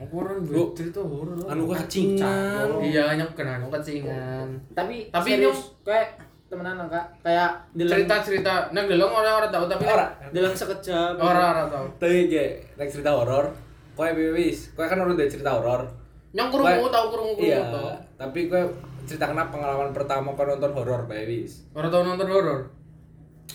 Orang 0.00 0.40
Lu- 0.48 0.72
cerita 0.72 1.04
horor. 1.04 1.36
Anu 1.44 1.68
kecingan. 1.68 2.80
Iya, 2.80 3.12
nyok 3.20 3.36
kena 3.36 3.60
anu 3.60 3.68
kecingan. 3.68 4.48
Tapi 4.72 5.12
Tapi 5.12 5.28
serius 5.36 5.76
kayak 5.84 6.16
temenan 6.52 6.84
kak 6.84 7.06
kayak 7.24 7.50
dalam 7.72 7.92
Cerita-cerita 7.96 8.52
nang 8.70 8.84
delong 8.84 9.08
orang-orang 9.08 9.48
tahu 9.48 9.64
tapi 9.64 9.88
Ora. 9.88 10.06
dalam 10.28 10.52
sekejap 10.52 11.16
orang-orang 11.16 11.66
tahu. 11.66 11.86
Tapi 11.96 12.28
ge 12.28 12.44
nek 12.76 12.92
cerita 12.92 13.10
horor, 13.10 13.48
kowe 13.92 14.04
wis, 14.36 14.68
kowe 14.72 14.84
kan 14.84 15.00
urut 15.00 15.16
dari 15.16 15.32
cerita 15.32 15.56
horor. 15.56 15.88
Yang 16.30 16.48
krungu 16.50 16.68
Kowe- 16.78 16.92
tahu 16.92 17.06
krungu 17.08 17.40
Iya, 17.40 17.60
tahu. 17.66 17.88
tapi 18.20 18.40
kowe 18.46 18.62
cerita 19.02 19.26
kenapa 19.26 19.48
pengalaman 19.50 19.90
pertama 19.90 20.28
kau 20.30 20.44
nonton 20.44 20.72
horor 20.72 21.08
bae 21.08 21.24
wis. 21.24 21.64
Orang 21.72 21.88
tahu 21.88 22.04
nonton 22.04 22.28
horor. 22.28 22.60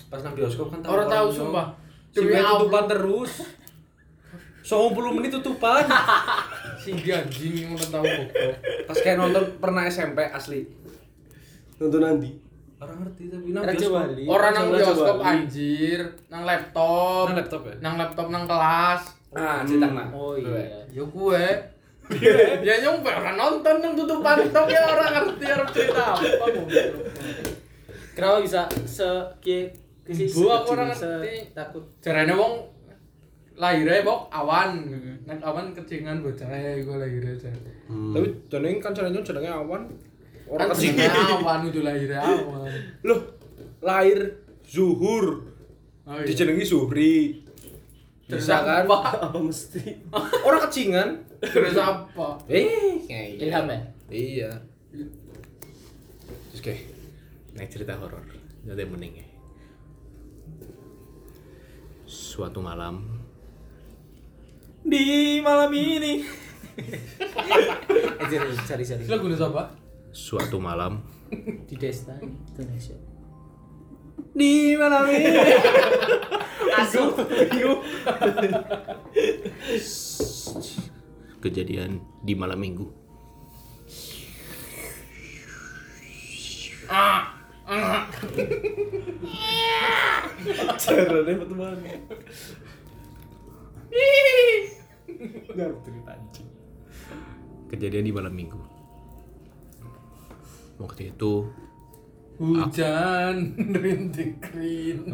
Pas 0.10 0.20
nang 0.20 0.34
bioskop 0.34 0.74
kan 0.74 0.82
Orang 0.82 1.06
tahu 1.06 1.28
sumpah. 1.30 1.78
Demi 2.10 2.34
tutupan 2.34 2.90
terus. 2.90 3.46
90 4.66 5.16
menit 5.16 5.32
tutupan. 5.32 5.86
Singgi 6.84 7.14
anjing 7.14 7.54
yang 7.64 7.78
tahu 7.78 8.04
goblok. 8.04 8.56
Pas 8.84 8.98
kayak 8.98 9.16
nonton 9.16 9.44
pernah 9.62 9.86
SMP 9.86 10.26
asli. 10.26 10.66
Nonton 11.78 12.02
nanti. 12.02 12.47
Orang 12.78 12.98
ngerti 13.02 13.24
tapi 13.34 13.50
nang 13.50 13.64
bioskop. 13.66 14.06
Orang 14.30 14.52
nang 14.54 14.68
bioskop 14.70 15.18
anjir, 15.26 16.00
nang 16.30 16.44
laptop. 16.46 17.26
Nang 17.34 17.38
laptop 17.42 17.62
ya? 17.66 17.76
Nang 17.82 17.96
laptop 17.98 18.28
nang 18.30 18.46
kelas. 18.46 19.02
Nah, 19.34 19.66
cerita 19.66 19.88
nah. 19.92 20.08
oh 20.14 20.38
iya 20.38 20.86
Ya 20.94 21.04
gue. 21.04 21.46
Ya 22.68 22.74
nyong 22.80 23.04
orang 23.04 23.36
nonton 23.36 23.76
nang 23.84 23.92
tutupan 23.92 24.40
tok 24.48 24.72
ya 24.72 24.80
orang 24.88 25.12
ngerti 25.12 25.46
orang 25.52 25.70
cerita 25.76 26.16
apa 26.16 26.46
kenapa 28.16 28.40
bisa 28.40 28.64
se 28.88 29.10
kisi 29.44 30.32
Bu, 30.32 30.48
aku 30.48 30.72
orang 30.74 30.90
ngerti. 30.90 31.52
takut 31.52 31.84
Jarane 32.00 32.32
wong 32.32 32.64
lahirnya 33.60 34.08
bok 34.08 34.32
awan, 34.32 34.86
nek 35.26 35.42
awan 35.44 35.76
kecingan 35.76 36.24
bocah 36.24 36.48
gue 36.80 36.96
lahirnya 36.98 37.34
jar. 37.36 37.54
Tapi 37.90 38.28
jenenge 38.48 38.80
kan 38.80 38.96
jenenge 38.96 39.20
jenenge 39.22 39.52
awan. 39.52 39.84
Orang 40.48 40.68
Orang 40.68 40.70
kecingan 40.72 41.12
kecingan. 41.12 41.38
awan 41.38 41.60
itu 41.68 41.80
lahirnya 41.84 42.20
awan. 42.24 42.72
Loh, 43.04 43.20
lahir 43.80 44.20
zuhur. 44.64 45.26
Oh, 46.08 46.16
iya. 46.16 46.24
Dijenengi 46.24 46.64
Zuhri. 46.64 47.44
Bisa 48.28 48.64
kan? 48.64 48.88
Apa? 48.88 49.28
Apa 49.28 49.40
mesti? 49.48 50.08
Orang 50.44 50.62
kecingan. 50.68 51.10
Terus 51.44 51.76
apa? 51.76 52.40
Eh, 52.48 53.04
kayak 53.06 53.44
ilham 53.44 53.66
ya 53.68 53.80
Iya. 54.08 54.52
Terus 56.50 56.62
kayak 56.64 56.82
naik 57.54 57.68
cerita 57.68 58.00
horor. 58.00 58.24
Jadi 58.64 58.84
mending 58.84 59.20
ya. 59.20 59.28
Suatu 62.08 62.64
malam 62.64 63.04
di 64.80 65.44
malam 65.44 65.68
ini 65.76 66.24
eh 68.24 68.28
cari 68.32 68.56
cari 68.56 68.84
Terus 69.04 69.12
lagu 69.12 69.28
siapa? 69.28 69.64
Suatu 70.18 70.58
malam. 70.58 71.06
Di 71.70 71.78
Desta 71.78 72.18
Indonesia. 72.18 72.98
Di 74.34 74.74
malam 74.74 75.06
ini. 75.14 75.30
Kejadian 81.38 82.02
di 82.26 82.34
malam 82.34 82.58
minggu. 82.58 82.90
Carane 90.82 91.34
teman. 91.46 91.78
kejadian 97.68 98.08
di 98.08 98.14
malam 98.16 98.32
minggu 98.32 98.77
waktu 100.78 101.12
itu 101.12 101.34
Hujan 102.38 103.58
rintik 103.82 104.38
rin. 104.54 105.10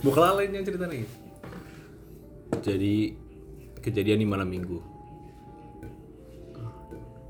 bukan 0.00 0.32
lain 0.40 0.52
yang 0.52 0.64
cerita 0.64 0.88
lagi 0.88 1.04
jadi 2.64 2.94
kejadian 3.80 4.24
di 4.24 4.28
malam 4.28 4.48
minggu 4.48 4.80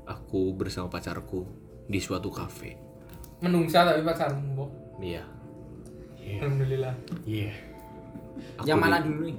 aku 0.05 0.55
bersama 0.55 0.87
pacarku 0.87 1.43
di 1.85 1.99
suatu 1.99 2.31
kafe 2.31 2.79
Menungsa 3.43 3.83
tapi 3.83 3.99
pacarmu, 4.01 4.55
Mbok. 4.55 4.71
iya 5.03 5.23
Alhamdulillah. 6.25 6.95
Iya. 7.21 7.53
Aku 8.57 8.65
yang 8.65 8.81
mana 8.81 8.97
dulu 8.97 9.29
nih 9.29 9.37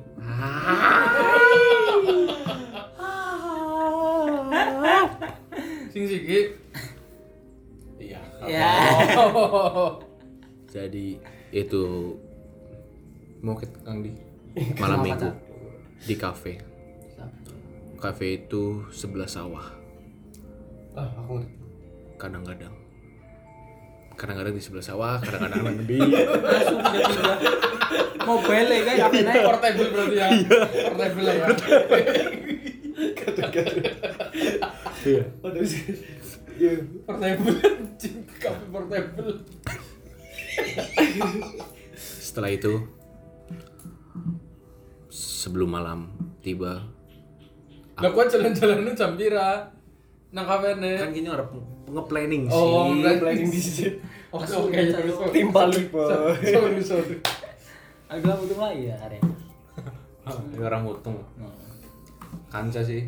Sing 5.97 6.05
siki. 6.13 6.53
iya. 7.97 8.21
Ya. 8.45 8.69
Oh. 9.17 9.97
jadi 10.77 11.17
itu 11.49 12.13
mau 13.41 13.57
ke 13.57 13.65
kang 13.81 14.05
di. 14.05 14.13
Malam 14.77 15.01
minggu. 15.01 15.33
Di 16.05 16.21
kafe. 16.21 16.61
Kafe 17.97 18.45
itu 18.45 18.85
sebelah 18.93 19.25
sawah. 19.25 19.73
Ah, 20.93 21.09
aku 21.17 21.41
kadang-kadang. 22.21 22.77
Kadang-kadang 24.21 24.53
di 24.53 24.61
sebelah 24.61 24.85
sawah 24.85 25.17
kadang-kadang 25.25 25.81
di 25.89 25.97
langsung 26.45 26.77
pindah-pindah 26.77 27.37
mobile 28.27 28.69
ya 28.69 28.81
kan 28.85 28.97
apa 29.01 29.17
naik 29.23 29.45
Portable 29.49 29.89
berarti 29.97 30.17
ya. 30.21 30.29
Portable 30.93 31.25
ya. 31.25 31.47
Oh, 35.45 35.49
dari 35.49 35.56
sini. 35.56 35.56
Iya. 36.57 36.72
Portable 37.05 37.57
anjing, 37.61 38.16
kafe 38.40 38.64
portable. 38.72 39.31
setelah 41.96 42.48
itu 42.48 42.72
sebelum 45.09 45.68
malam 45.68 46.09
tiba 46.40 46.81
Lah 47.96 48.09
kok 48.09 48.29
jalan-jalan 48.29 48.92
jam 48.92 49.16
pira? 49.16 49.72
Nang 50.33 50.44
kafe 50.44 50.76
kan 50.76 51.09
gini 51.11 51.29
orang 51.29 51.48
nge-planning 51.87 52.42
sih 52.44 52.57
Oh, 52.57 52.92
nge-planning. 52.92 53.20
Planning 53.20 53.48
di 53.48 53.61
sini. 53.61 53.90
Oh, 54.37 54.42
oke. 54.42 54.52
sorry. 54.52 55.33
Tim 55.33 55.48
balik, 55.48 55.88
Boy. 55.88 56.12
Sorry, 56.44 56.83
sorry. 56.83 57.16
agak 58.07 58.37
butuh 58.37 58.59
lagi 58.61 58.90
ya 58.90 58.94
area 59.00 59.18
ini 60.52 60.61
orang 60.61 60.83
mutung 60.85 61.16
kanca 62.46 62.83
sih 62.83 63.07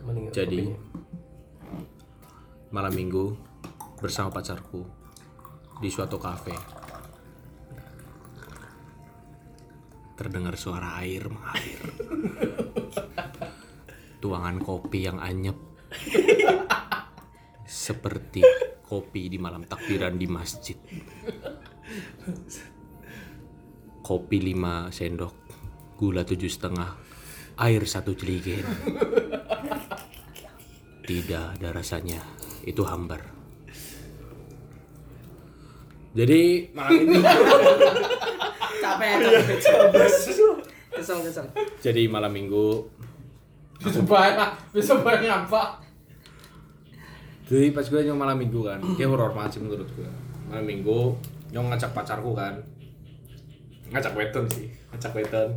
Mending 0.00 0.30
jadi 0.30 0.68
kopinya. 0.68 0.78
Malam 2.70 2.94
minggu 2.94 3.34
bersama 3.98 4.30
pacarku 4.30 4.86
di 5.82 5.90
suatu 5.90 6.22
kafe. 6.22 6.54
Terdengar 10.14 10.54
suara 10.54 11.02
air 11.02 11.26
mengalir 11.26 11.82
tuangan 14.22 14.62
kopi 14.62 14.98
yang 15.02 15.18
anyep. 15.18 15.58
Seperti 17.66 18.46
kopi 18.86 19.26
di 19.26 19.38
malam 19.42 19.66
takbiran 19.66 20.14
di 20.14 20.26
masjid. 20.30 20.78
Kopi 23.98 24.38
5 24.42 24.94
sendok 24.94 25.34
gula 25.98 26.22
tujuh 26.22 26.50
setengah 26.50 26.90
air 27.58 27.82
satu 27.82 28.14
jeligen 28.14 28.64
tidak 31.04 31.58
ada 31.58 31.68
rasanya 31.74 32.22
itu 32.64 32.82
hambar. 32.84 33.20
Jadi 36.10 36.72
malam 36.74 36.90
ini. 36.90 37.16
Capek 38.82 39.08
capek 39.22 39.56
capek. 39.62 40.08
Kesel 40.90 41.18
kesel. 41.22 41.46
jadi 41.78 42.10
malam 42.10 42.34
minggu. 42.34 42.82
Bisa 43.80 44.02
banyak, 44.04 44.50
bisa 44.74 44.92
banyak 45.00 45.30
apa? 45.30 45.80
jadi 47.50 47.74
pas 47.74 47.82
gue 47.82 48.06
nyong 48.06 48.14
malam 48.14 48.38
minggu 48.38 48.62
kan 48.62 48.78
dia 48.94 49.10
horor 49.10 49.34
banget 49.34 49.58
sih 49.58 49.60
menurut 49.62 49.88
gue. 49.94 50.10
Malam 50.50 50.66
minggu 50.66 51.18
nyong 51.50 51.66
ngajak 51.72 51.90
pacarku 51.94 52.34
kan. 52.34 52.58
Ngajak 53.90 54.14
weton 54.14 54.46
sih 54.50 54.70
ngajak 54.90 55.12
weton 55.14 55.50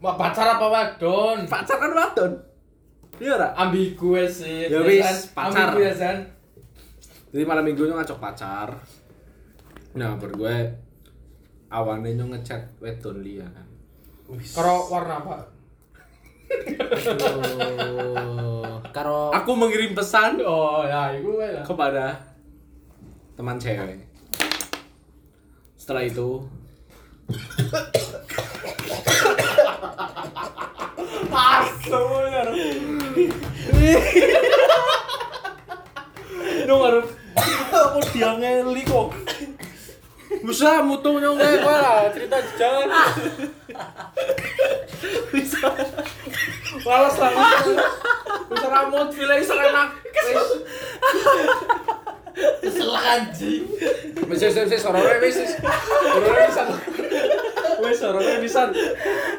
Wah, 0.00 0.14
pacar 0.16 0.56
apa 0.56 0.66
wadon? 0.66 1.44
pacar 1.50 1.76
kan 1.76 1.92
weton 1.92 2.32
iya 3.20 3.36
ora? 3.36 3.48
Ambigu 3.52 4.16
sih. 4.26 4.66
Ya 4.72 4.80
wis, 4.80 5.28
pacar. 5.36 5.76
Ambigu 5.76 5.84
ya, 5.84 5.92
San. 5.92 6.18
Jadi 7.30 7.46
malam 7.46 7.62
minggu 7.62 7.86
nyong 7.86 8.02
ngajak 8.02 8.18
pacar. 8.18 8.68
Nah 9.94 10.18
ber 10.18 10.34
gue 10.34 10.56
awalnya 11.70 12.10
nyong 12.18 12.34
ngechat 12.34 12.78
weton 12.82 13.22
dia 13.22 13.46
kan. 13.46 13.66
Karo 14.54 14.90
warna 14.90 15.22
apa? 15.22 15.36
Oh, 18.26 18.82
karo 18.90 19.30
aku 19.30 19.54
mengirim 19.54 19.94
pesan 19.94 20.42
Oh, 20.42 20.82
ya, 20.82 21.14
itu 21.14 21.38
ya. 21.38 21.62
kepada 21.62 22.18
teman 23.38 23.54
cewek. 23.58 24.02
Setelah 25.78 26.02
itu 26.06 26.42
Dong 36.66 36.82
harus 36.86 37.06
aku 37.70 38.00
dia 38.12 38.30
ngeli 38.36 38.82
kok. 38.84 39.10
bisa 40.40 40.80
mutung 40.86 41.18
nyong 41.18 41.36
kayak 41.36 41.58
gue 41.58 41.74
lah 41.74 42.06
cerita 42.14 42.38
jangan 42.54 42.88
bisa. 45.34 45.66
Malas 46.86 47.16
lah 47.18 47.30
bisa. 47.34 47.74
Ramot 48.70 49.08
feeling 49.10 49.42
serenak. 49.42 49.90
Kesel 52.62 52.94
anjing. 52.94 53.64
wis 54.30 54.40
wis 54.40 54.54
wis 54.54 54.80
sorore 54.80 55.18
wis 55.18 55.36
wis. 55.42 55.52
Sorore 55.58 56.42
bisa. 56.46 56.64
Wis 57.82 57.96
sorore 57.98 58.34
bisa. 58.38 58.62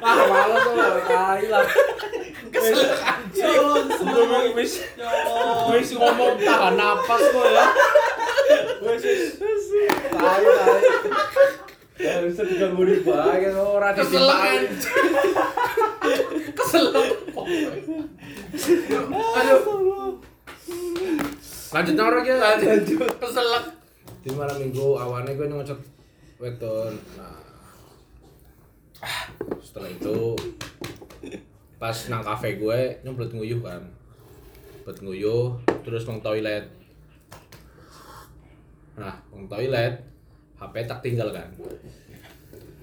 Ah 0.04 0.20
malas 0.28 0.66
lah 0.76 0.92
kai 1.08 1.46
lah. 1.48 1.66
Kesel 2.52 2.92
anjing. 3.00 4.54
wis. 4.60 4.84
Wis 5.72 5.90
ngomong 5.96 6.36
tahan 6.44 6.76
napas 6.76 7.24
kok 7.32 7.48
ya 7.48 7.66
wis 8.92 9.04
tai 10.12 10.44
tai 10.44 10.44
ya 12.02 12.14
bisa 12.26 12.44
murid 12.74 13.06
banget 13.06 13.54
orang 13.54 13.94
Kesel 13.94 14.26
anjing. 14.26 14.74
Kesel. 16.58 16.86
Aduh. 19.38 19.62
lanjut 21.72 21.96
orang 21.96 22.24
ya 22.26 22.36
lanjut 22.36 23.06
Kesel. 23.22 23.50
di 24.22 24.30
malam 24.38 24.58
minggu 24.60 25.02
awalnya 25.02 25.34
gue 25.34 25.50
ngecek 25.50 25.80
weton 26.38 26.94
nah 27.18 27.42
ah, 29.02 29.26
setelah 29.58 29.90
itu 29.90 30.38
pas 31.82 31.98
nang 32.06 32.22
kafe 32.22 32.62
gue 32.62 33.02
nyemplung 33.02 33.34
nguyuh 33.34 33.66
kan 33.66 33.82
nyemplung 34.86 35.10
nguyuh 35.10 35.58
terus 35.82 36.06
nang 36.06 36.22
toilet 36.22 36.81
nah 38.98 39.16
nang 39.32 39.48
toilet 39.48 39.96
HP 40.60 40.74
tak 40.88 41.00
tinggal 41.04 41.30
kan 41.32 41.50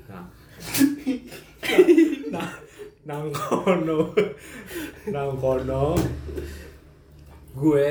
nah 0.08 0.24
nah 2.34 2.48
nang 3.08 3.28
kono 3.32 4.12
nang 5.08 5.32
kono 5.36 5.96
gue 7.58 7.90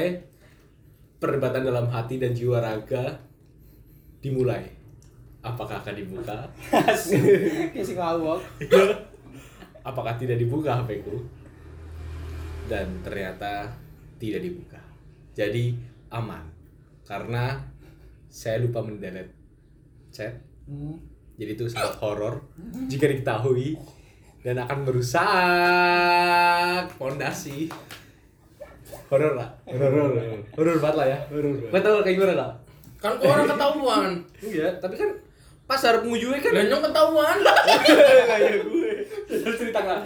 perdebatan 1.17 1.65
dalam 1.65 1.89
hati 1.89 2.21
dan 2.21 2.31
jiwa 2.33 2.61
raga 2.61 3.17
dimulai. 4.21 4.65
Apakah 5.41 5.79
akan 5.81 5.95
dibuka? 5.95 6.37
Kayak 6.69 6.97
sing 7.85 7.95
ngawak. 7.97 8.41
Apakah 9.85 10.13
tidak 10.19 10.41
dibuka 10.41 10.83
HP 10.83 11.07
ku? 11.07 11.23
Dan 12.67 12.99
ternyata 12.99 13.71
tidak 14.19 14.43
dibuka. 14.43 14.81
Jadi 15.31 15.77
aman. 16.11 16.43
Karena 17.07 17.55
saya 18.27 18.59
lupa 18.59 18.79
mendelete 18.79 19.33
chat. 20.09 20.33
Jadi 21.37 21.51
itu 21.53 21.65
sangat 21.65 21.95
horor 21.97 22.41
jika 22.85 23.05
diketahui 23.05 23.77
dan 24.41 24.59
akan 24.59 24.83
merusak 24.83 25.27
fondasi. 26.93 27.67
Horor 29.07 29.35
lah, 29.35 29.47
horor, 29.63 29.87
horor, 29.87 30.11
horor 30.51 30.77
banget 30.77 30.95
lah 30.97 31.07
ya, 31.07 31.17
horor. 31.29 31.55
Betul 31.69 31.95
kayak 32.01 32.15
gimana 32.17 32.33
lah? 32.35 32.51
Kan 32.97 33.13
orang 33.17 33.45
ketahuan. 33.45 34.11
Iya, 34.37 34.67
tapi 34.77 34.95
kan 34.95 35.09
pas 35.63 35.79
harap 35.79 36.01
ngujungnya 36.01 36.39
kan 36.39 36.51
Lah 36.51 36.63
nyong 36.65 36.83
ketahuan. 36.83 37.37
kayak 38.27 38.55
gue. 38.67 38.91
Terus 39.27 39.55
cerita 39.55 39.79
nggak? 39.79 39.99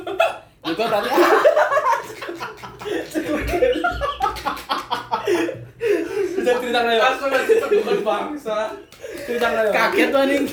Itu 0.70 0.76
berarti 0.78 1.10
Bisa 6.50 6.58
cerita 6.66 6.80
ya? 6.82 6.98
Langsung 6.98 7.30
aja 7.30 7.66
bukan 7.70 7.98
bangsa. 8.02 8.58
Cerita 9.22 9.46
ya? 9.54 9.70
kaget 9.70 10.08
tuh 10.10 10.18
anjing. 10.18 10.44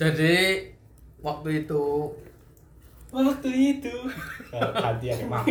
Jadi 0.00 0.36
waktu 1.20 1.48
itu 1.60 1.84
Waktu 3.10 3.50
itu. 3.50 3.94
Hati 4.54 5.06
yang 5.10 5.26
mati. 5.26 5.50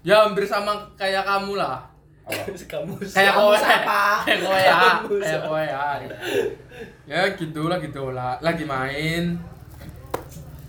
ya 0.00 0.24
hampir 0.24 0.48
sama 0.48 0.88
kayak 0.96 1.28
kamu 1.28 1.60
lah. 1.60 1.84
Kamu 2.68 2.92
Kayak 3.00 3.32
kowe. 3.34 3.56
siapa? 3.56 4.00
Kayak 4.22 4.40
kowe 4.44 4.58
ya. 4.58 4.76
Kayak 5.00 5.40
kowe 5.48 5.62
ya. 5.62 5.84
Ya 7.08 7.20
gitu 7.32 7.62
lah 7.66 7.80
gitu 7.80 8.12
lah. 8.12 8.36
Lagi 8.38 8.68
main. 8.68 9.36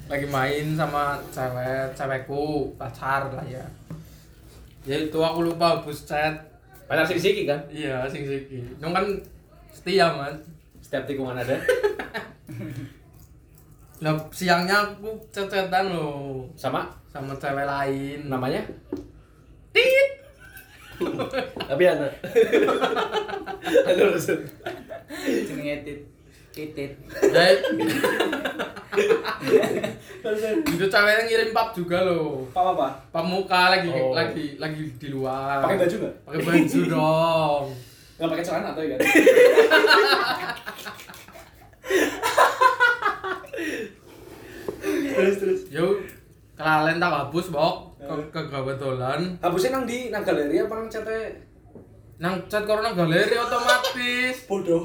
Lagi 0.08 0.26
main 0.26 0.66
sama 0.74 1.20
cewek, 1.30 1.92
cewekku, 1.94 2.74
pacar 2.76 3.28
lah 3.30 3.44
ya. 3.46 3.62
Ya 4.88 4.96
itu 4.98 5.20
aku 5.20 5.44
lupa 5.44 5.78
hapus 5.78 6.08
chat. 6.08 6.34
Pacar 6.88 7.06
siki 7.06 7.44
kan? 7.46 7.60
Iya, 7.70 8.08
sing 8.10 8.24
siki. 8.24 8.64
Nyong 8.82 8.96
kan 8.96 9.06
setia, 9.70 10.10
Man. 10.10 10.34
Setiap 10.82 11.06
tikungan 11.06 11.38
ada. 11.38 11.54
Lah 14.00 14.16
siangnya 14.32 14.80
aku 14.80 15.12
chat-chatan 15.28 15.92
loh 15.92 16.48
Sama 16.56 16.88
sama 17.06 17.36
cewek 17.36 17.68
lain. 17.68 18.20
namanya? 18.26 18.64
Tapi 21.70 21.84
anak. 21.86 22.12
Terus. 23.88 24.26
Jenenge 25.20 25.76
tit. 25.84 26.00
Titit. 26.50 26.92
Ya, 27.30 27.44
itu 30.68 30.86
ceweknya 30.86 31.24
ngirim 31.24 31.56
pap 31.56 31.72
juga 31.72 32.04
loh. 32.04 32.44
Apa 32.52 32.76
apa? 32.76 32.88
Pap 33.14 33.24
muka 33.24 33.72
lagi 33.72 33.88
Oh. 33.90 34.12
lagi 34.12 34.60
lagi 34.60 34.92
di 35.00 35.08
luar. 35.08 35.64
Pakai 35.64 35.78
baju 35.80 35.96
enggak? 35.96 36.16
Pakai 36.26 36.42
baju 36.44 36.80
dong. 36.90 37.64
Enggak 38.20 38.30
pakai 38.36 38.44
celana 38.44 38.68
atau 38.76 38.84
ya? 38.84 38.98
Terus 45.16 45.36
terus. 45.40 45.62
Yo 45.70 46.00
kelalen 46.56 47.00
tak 47.00 47.12
hapus, 47.12 47.52
Bok. 47.52 47.89
Ke 48.00 48.42
kebetulan 48.48 49.20
Hapusnya 49.44 49.76
nang 49.76 49.84
di 49.84 50.08
nang 50.08 50.24
galeri 50.24 50.56
apa 50.64 50.74
nang 50.80 50.88
chatnya? 50.88 51.50
nang 52.20 52.36
chat 52.52 52.68
corona 52.68 52.92
galeri 52.92 53.32
otomatis. 53.32 54.44
Bodoh. 54.52 54.84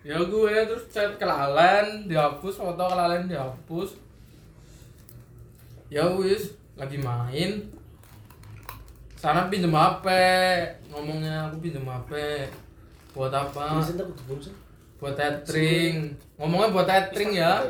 Ya 0.00 0.16
gue 0.24 0.56
terus 0.68 0.88
chat 0.88 1.20
kelalen 1.20 2.08
dihapus, 2.08 2.56
foto 2.56 2.84
kelalen 2.88 3.28
dihapus. 3.28 4.00
Ya 5.92 6.08
wis, 6.16 6.56
lagi 6.80 6.96
main. 6.96 7.68
Sana 9.20 9.52
pinjem 9.52 9.72
HP, 9.72 10.08
ngomongnya 10.88 11.52
aku 11.52 11.60
pinjem 11.60 11.84
HP. 11.84 12.12
Buat 13.12 13.32
apa? 13.32 13.80
Buat 14.96 15.14
tethering. 15.16 16.16
Ngomongnya 16.40 16.72
buat 16.72 16.88
tethering 16.88 17.36
ya. 17.36 17.64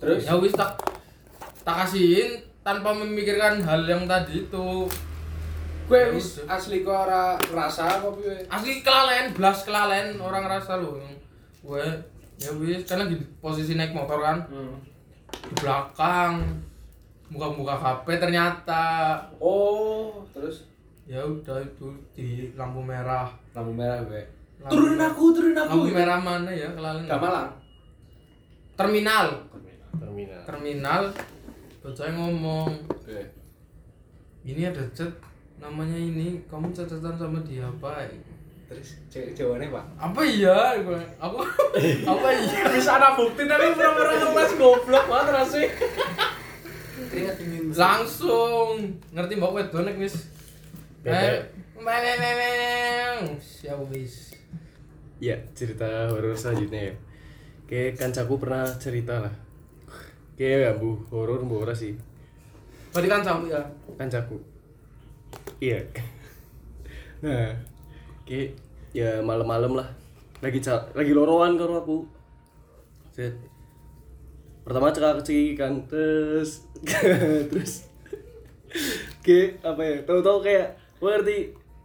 Terus? 0.00 0.24
Ya 0.24 0.36
wis 0.40 0.52
tak 0.56 0.76
tak 1.62 1.76
kasihin 1.80 2.30
tanpa 2.60 2.90
memikirkan 2.92 3.58
hal 3.60 3.82
yang 3.82 4.04
tadi 4.04 4.42
itu. 4.42 4.86
Gue 5.84 5.98
Ya 5.98 6.08
wis 6.10 6.38
udah. 6.38 6.56
asli 6.56 6.80
kok 6.80 6.94
ora 6.96 7.22
ngerasa 7.36 7.82
apa 7.98 8.08
piye? 8.14 8.46
Asli 8.46 8.80
kelalen, 8.80 9.30
blas 9.30 9.62
kelalen 9.62 10.14
orang 10.16 10.46
rasa 10.46 10.76
loh. 10.76 10.98
Gue 11.60 11.82
ya 12.36 12.50
wis 12.54 12.82
karena 12.82 13.06
di 13.06 13.18
posisi 13.38 13.72
naik 13.72 13.92
motor 13.92 14.18
kan 14.18 14.46
di 15.42 15.54
belakang 15.56 16.62
buka-buka 17.28 17.74
HP 17.74 18.06
ternyata 18.16 18.84
Oh, 19.36 20.22
terus 20.30 20.68
ya 21.02 21.18
udah 21.20 21.58
itu 21.60 21.86
di 22.12 22.28
lampu 22.52 22.78
merah 22.80 23.26
lampu 23.50 23.70
merah 23.70 23.98
gue. 24.00 24.22
Merah- 24.62 25.10
aku, 25.10 25.24
turunin 25.32 25.56
aku. 25.56 25.82
lampu 25.82 25.90
merah 25.90 26.18
mana 26.18 26.50
ya 26.50 26.70
kelalen 26.70 27.04
Gak 27.04 27.18
malang. 27.18 27.50
terminal 28.72 29.28
Terminal. 29.92 30.40
terminal 30.46 31.02
bocah 31.82 32.08
ngomong 32.08 32.70
Oke. 32.88 33.18
ini 34.44 34.62
ada 34.62 34.82
chat 34.92 35.10
namanya 35.58 35.94
ini 35.94 36.38
kamu 36.46 36.70
catatan 36.70 37.14
sama 37.14 37.38
dia 37.42 37.62
apa 37.62 38.06
Terus 38.64 38.88
jawabannya 39.36 39.68
pak? 39.68 39.84
apa 40.00 40.20
iya 40.22 40.80
gue 40.80 40.96
aku 41.18 41.38
apa 42.14 42.28
iya 42.32 42.62
Bisa 42.70 42.96
ada 42.96 43.12
bukti 43.12 43.44
tapi 43.44 43.68
pura-pura 43.70 44.16
ngeles 44.16 44.52
goblok 44.56 45.04
banget 45.06 45.28
rasanya. 45.28 45.68
Langsung 47.72 48.80
ngerti 49.12 49.34
mbak 49.36 49.52
wedonek 49.52 49.96
wis 49.98 50.16
Beda. 51.04 51.18
eh 51.18 51.38
ya 53.60 53.74
wis 53.84 54.32
Ya, 55.20 55.38
cerita 55.52 55.86
horor 56.10 56.34
selanjutnya 56.34 56.90
ya. 56.90 56.94
kayak 57.64 57.94
kancaku 57.94 58.40
pernah 58.40 58.66
cerita 58.74 59.20
lah 59.20 59.34
kayak 60.42 60.58
ya 60.66 60.72
bu. 60.74 60.98
Horor 61.14 61.46
bu 61.46 61.62
ora 61.62 61.70
sih. 61.70 61.94
Berarti 62.90 63.06
kan 63.06 63.22
sama 63.22 63.46
ya. 63.46 63.62
kancaku. 63.94 64.36
Iya. 65.62 65.78
Nah. 67.22 67.54
Kayak 68.26 68.58
ya 68.90 69.22
malam-malam 69.22 69.78
lah. 69.78 69.86
Lagi 70.42 70.58
lagi 70.66 71.12
loroan 71.14 71.54
karo 71.54 71.78
aku. 71.78 71.98
Set. 73.14 73.38
pertama 74.62 74.94
cekak 74.94 75.22
kecil 75.22 75.58
kan 75.58 75.86
terus 75.86 76.66
terus. 77.50 77.86
Kayak 79.22 79.62
apa 79.62 79.82
ya? 79.86 79.96
Tahu-tahu 80.02 80.38
kayak 80.42 80.66
gue 80.98 81.10
ngerti 81.14 81.36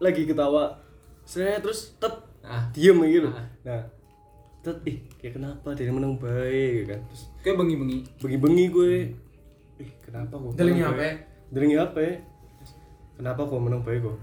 lagi 0.01 0.25
ketawa. 0.25 0.73
Saya 1.21 1.61
terus 1.61 1.93
tep. 2.01 2.25
Ah. 2.41 2.65
diem 2.73 2.97
gitu. 3.05 3.29
Nah 3.61 3.96
tep 4.67 4.83
ih 4.83 4.99
kayak 5.15 5.33
kenapa 5.33 5.71
dari 5.71 5.87
menang 5.87 6.15
baik? 6.15 6.79
Kan. 6.85 6.99
Terus 7.07 7.23
Kayak 7.39 7.55
bengi-bengi. 7.57 7.99
bengi-bengi 8.19 8.65
gue. 8.67 8.93
Ih 9.77 9.91
kenapa 10.01 10.35
kok 10.35 10.51
Delingi 10.53 10.81
menang 10.81 10.91
HP? 10.91 10.99
bae? 10.99 11.13
delingi 11.47 11.75
HP 11.75 11.97
kenapa 13.15 13.41
kok 13.41 13.55
menang 13.57 13.81
baik 13.81 14.03
kok 14.03 14.17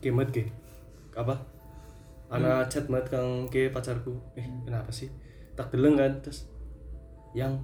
kemet 0.00 0.28
ke 0.32 0.48
apa? 1.14 1.36
Anak 2.28 2.68
chat 2.68 2.88
mat 2.88 3.04
kang 3.06 3.44
ke 3.46 3.68
pacarku. 3.68 4.16
Eh 4.34 4.48
kenapa 4.62 4.88
sih? 4.88 5.12
Tak 5.52 5.68
deleng 5.68 5.96
kan? 5.96 6.12
Terus 6.18 6.48
yang 7.30 7.60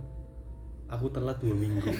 aku 0.86 1.08
telat 1.08 1.40
dua 1.40 1.54
minggu 1.54 1.88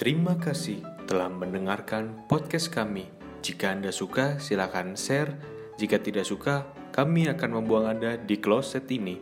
Terima 0.00 0.32
kasih 0.32 0.80
telah 1.04 1.28
mendengarkan 1.28 2.24
podcast 2.24 2.72
kami. 2.72 3.04
Jika 3.44 3.76
Anda 3.76 3.92
suka, 3.92 4.40
silakan 4.40 4.96
share. 4.96 5.36
Jika 5.76 6.00
tidak 6.00 6.24
suka, 6.24 6.64
kami 6.88 7.28
akan 7.28 7.60
membuang 7.60 7.84
Anda 7.84 8.16
di 8.16 8.40
kloset 8.40 8.88
ini. 8.88 9.20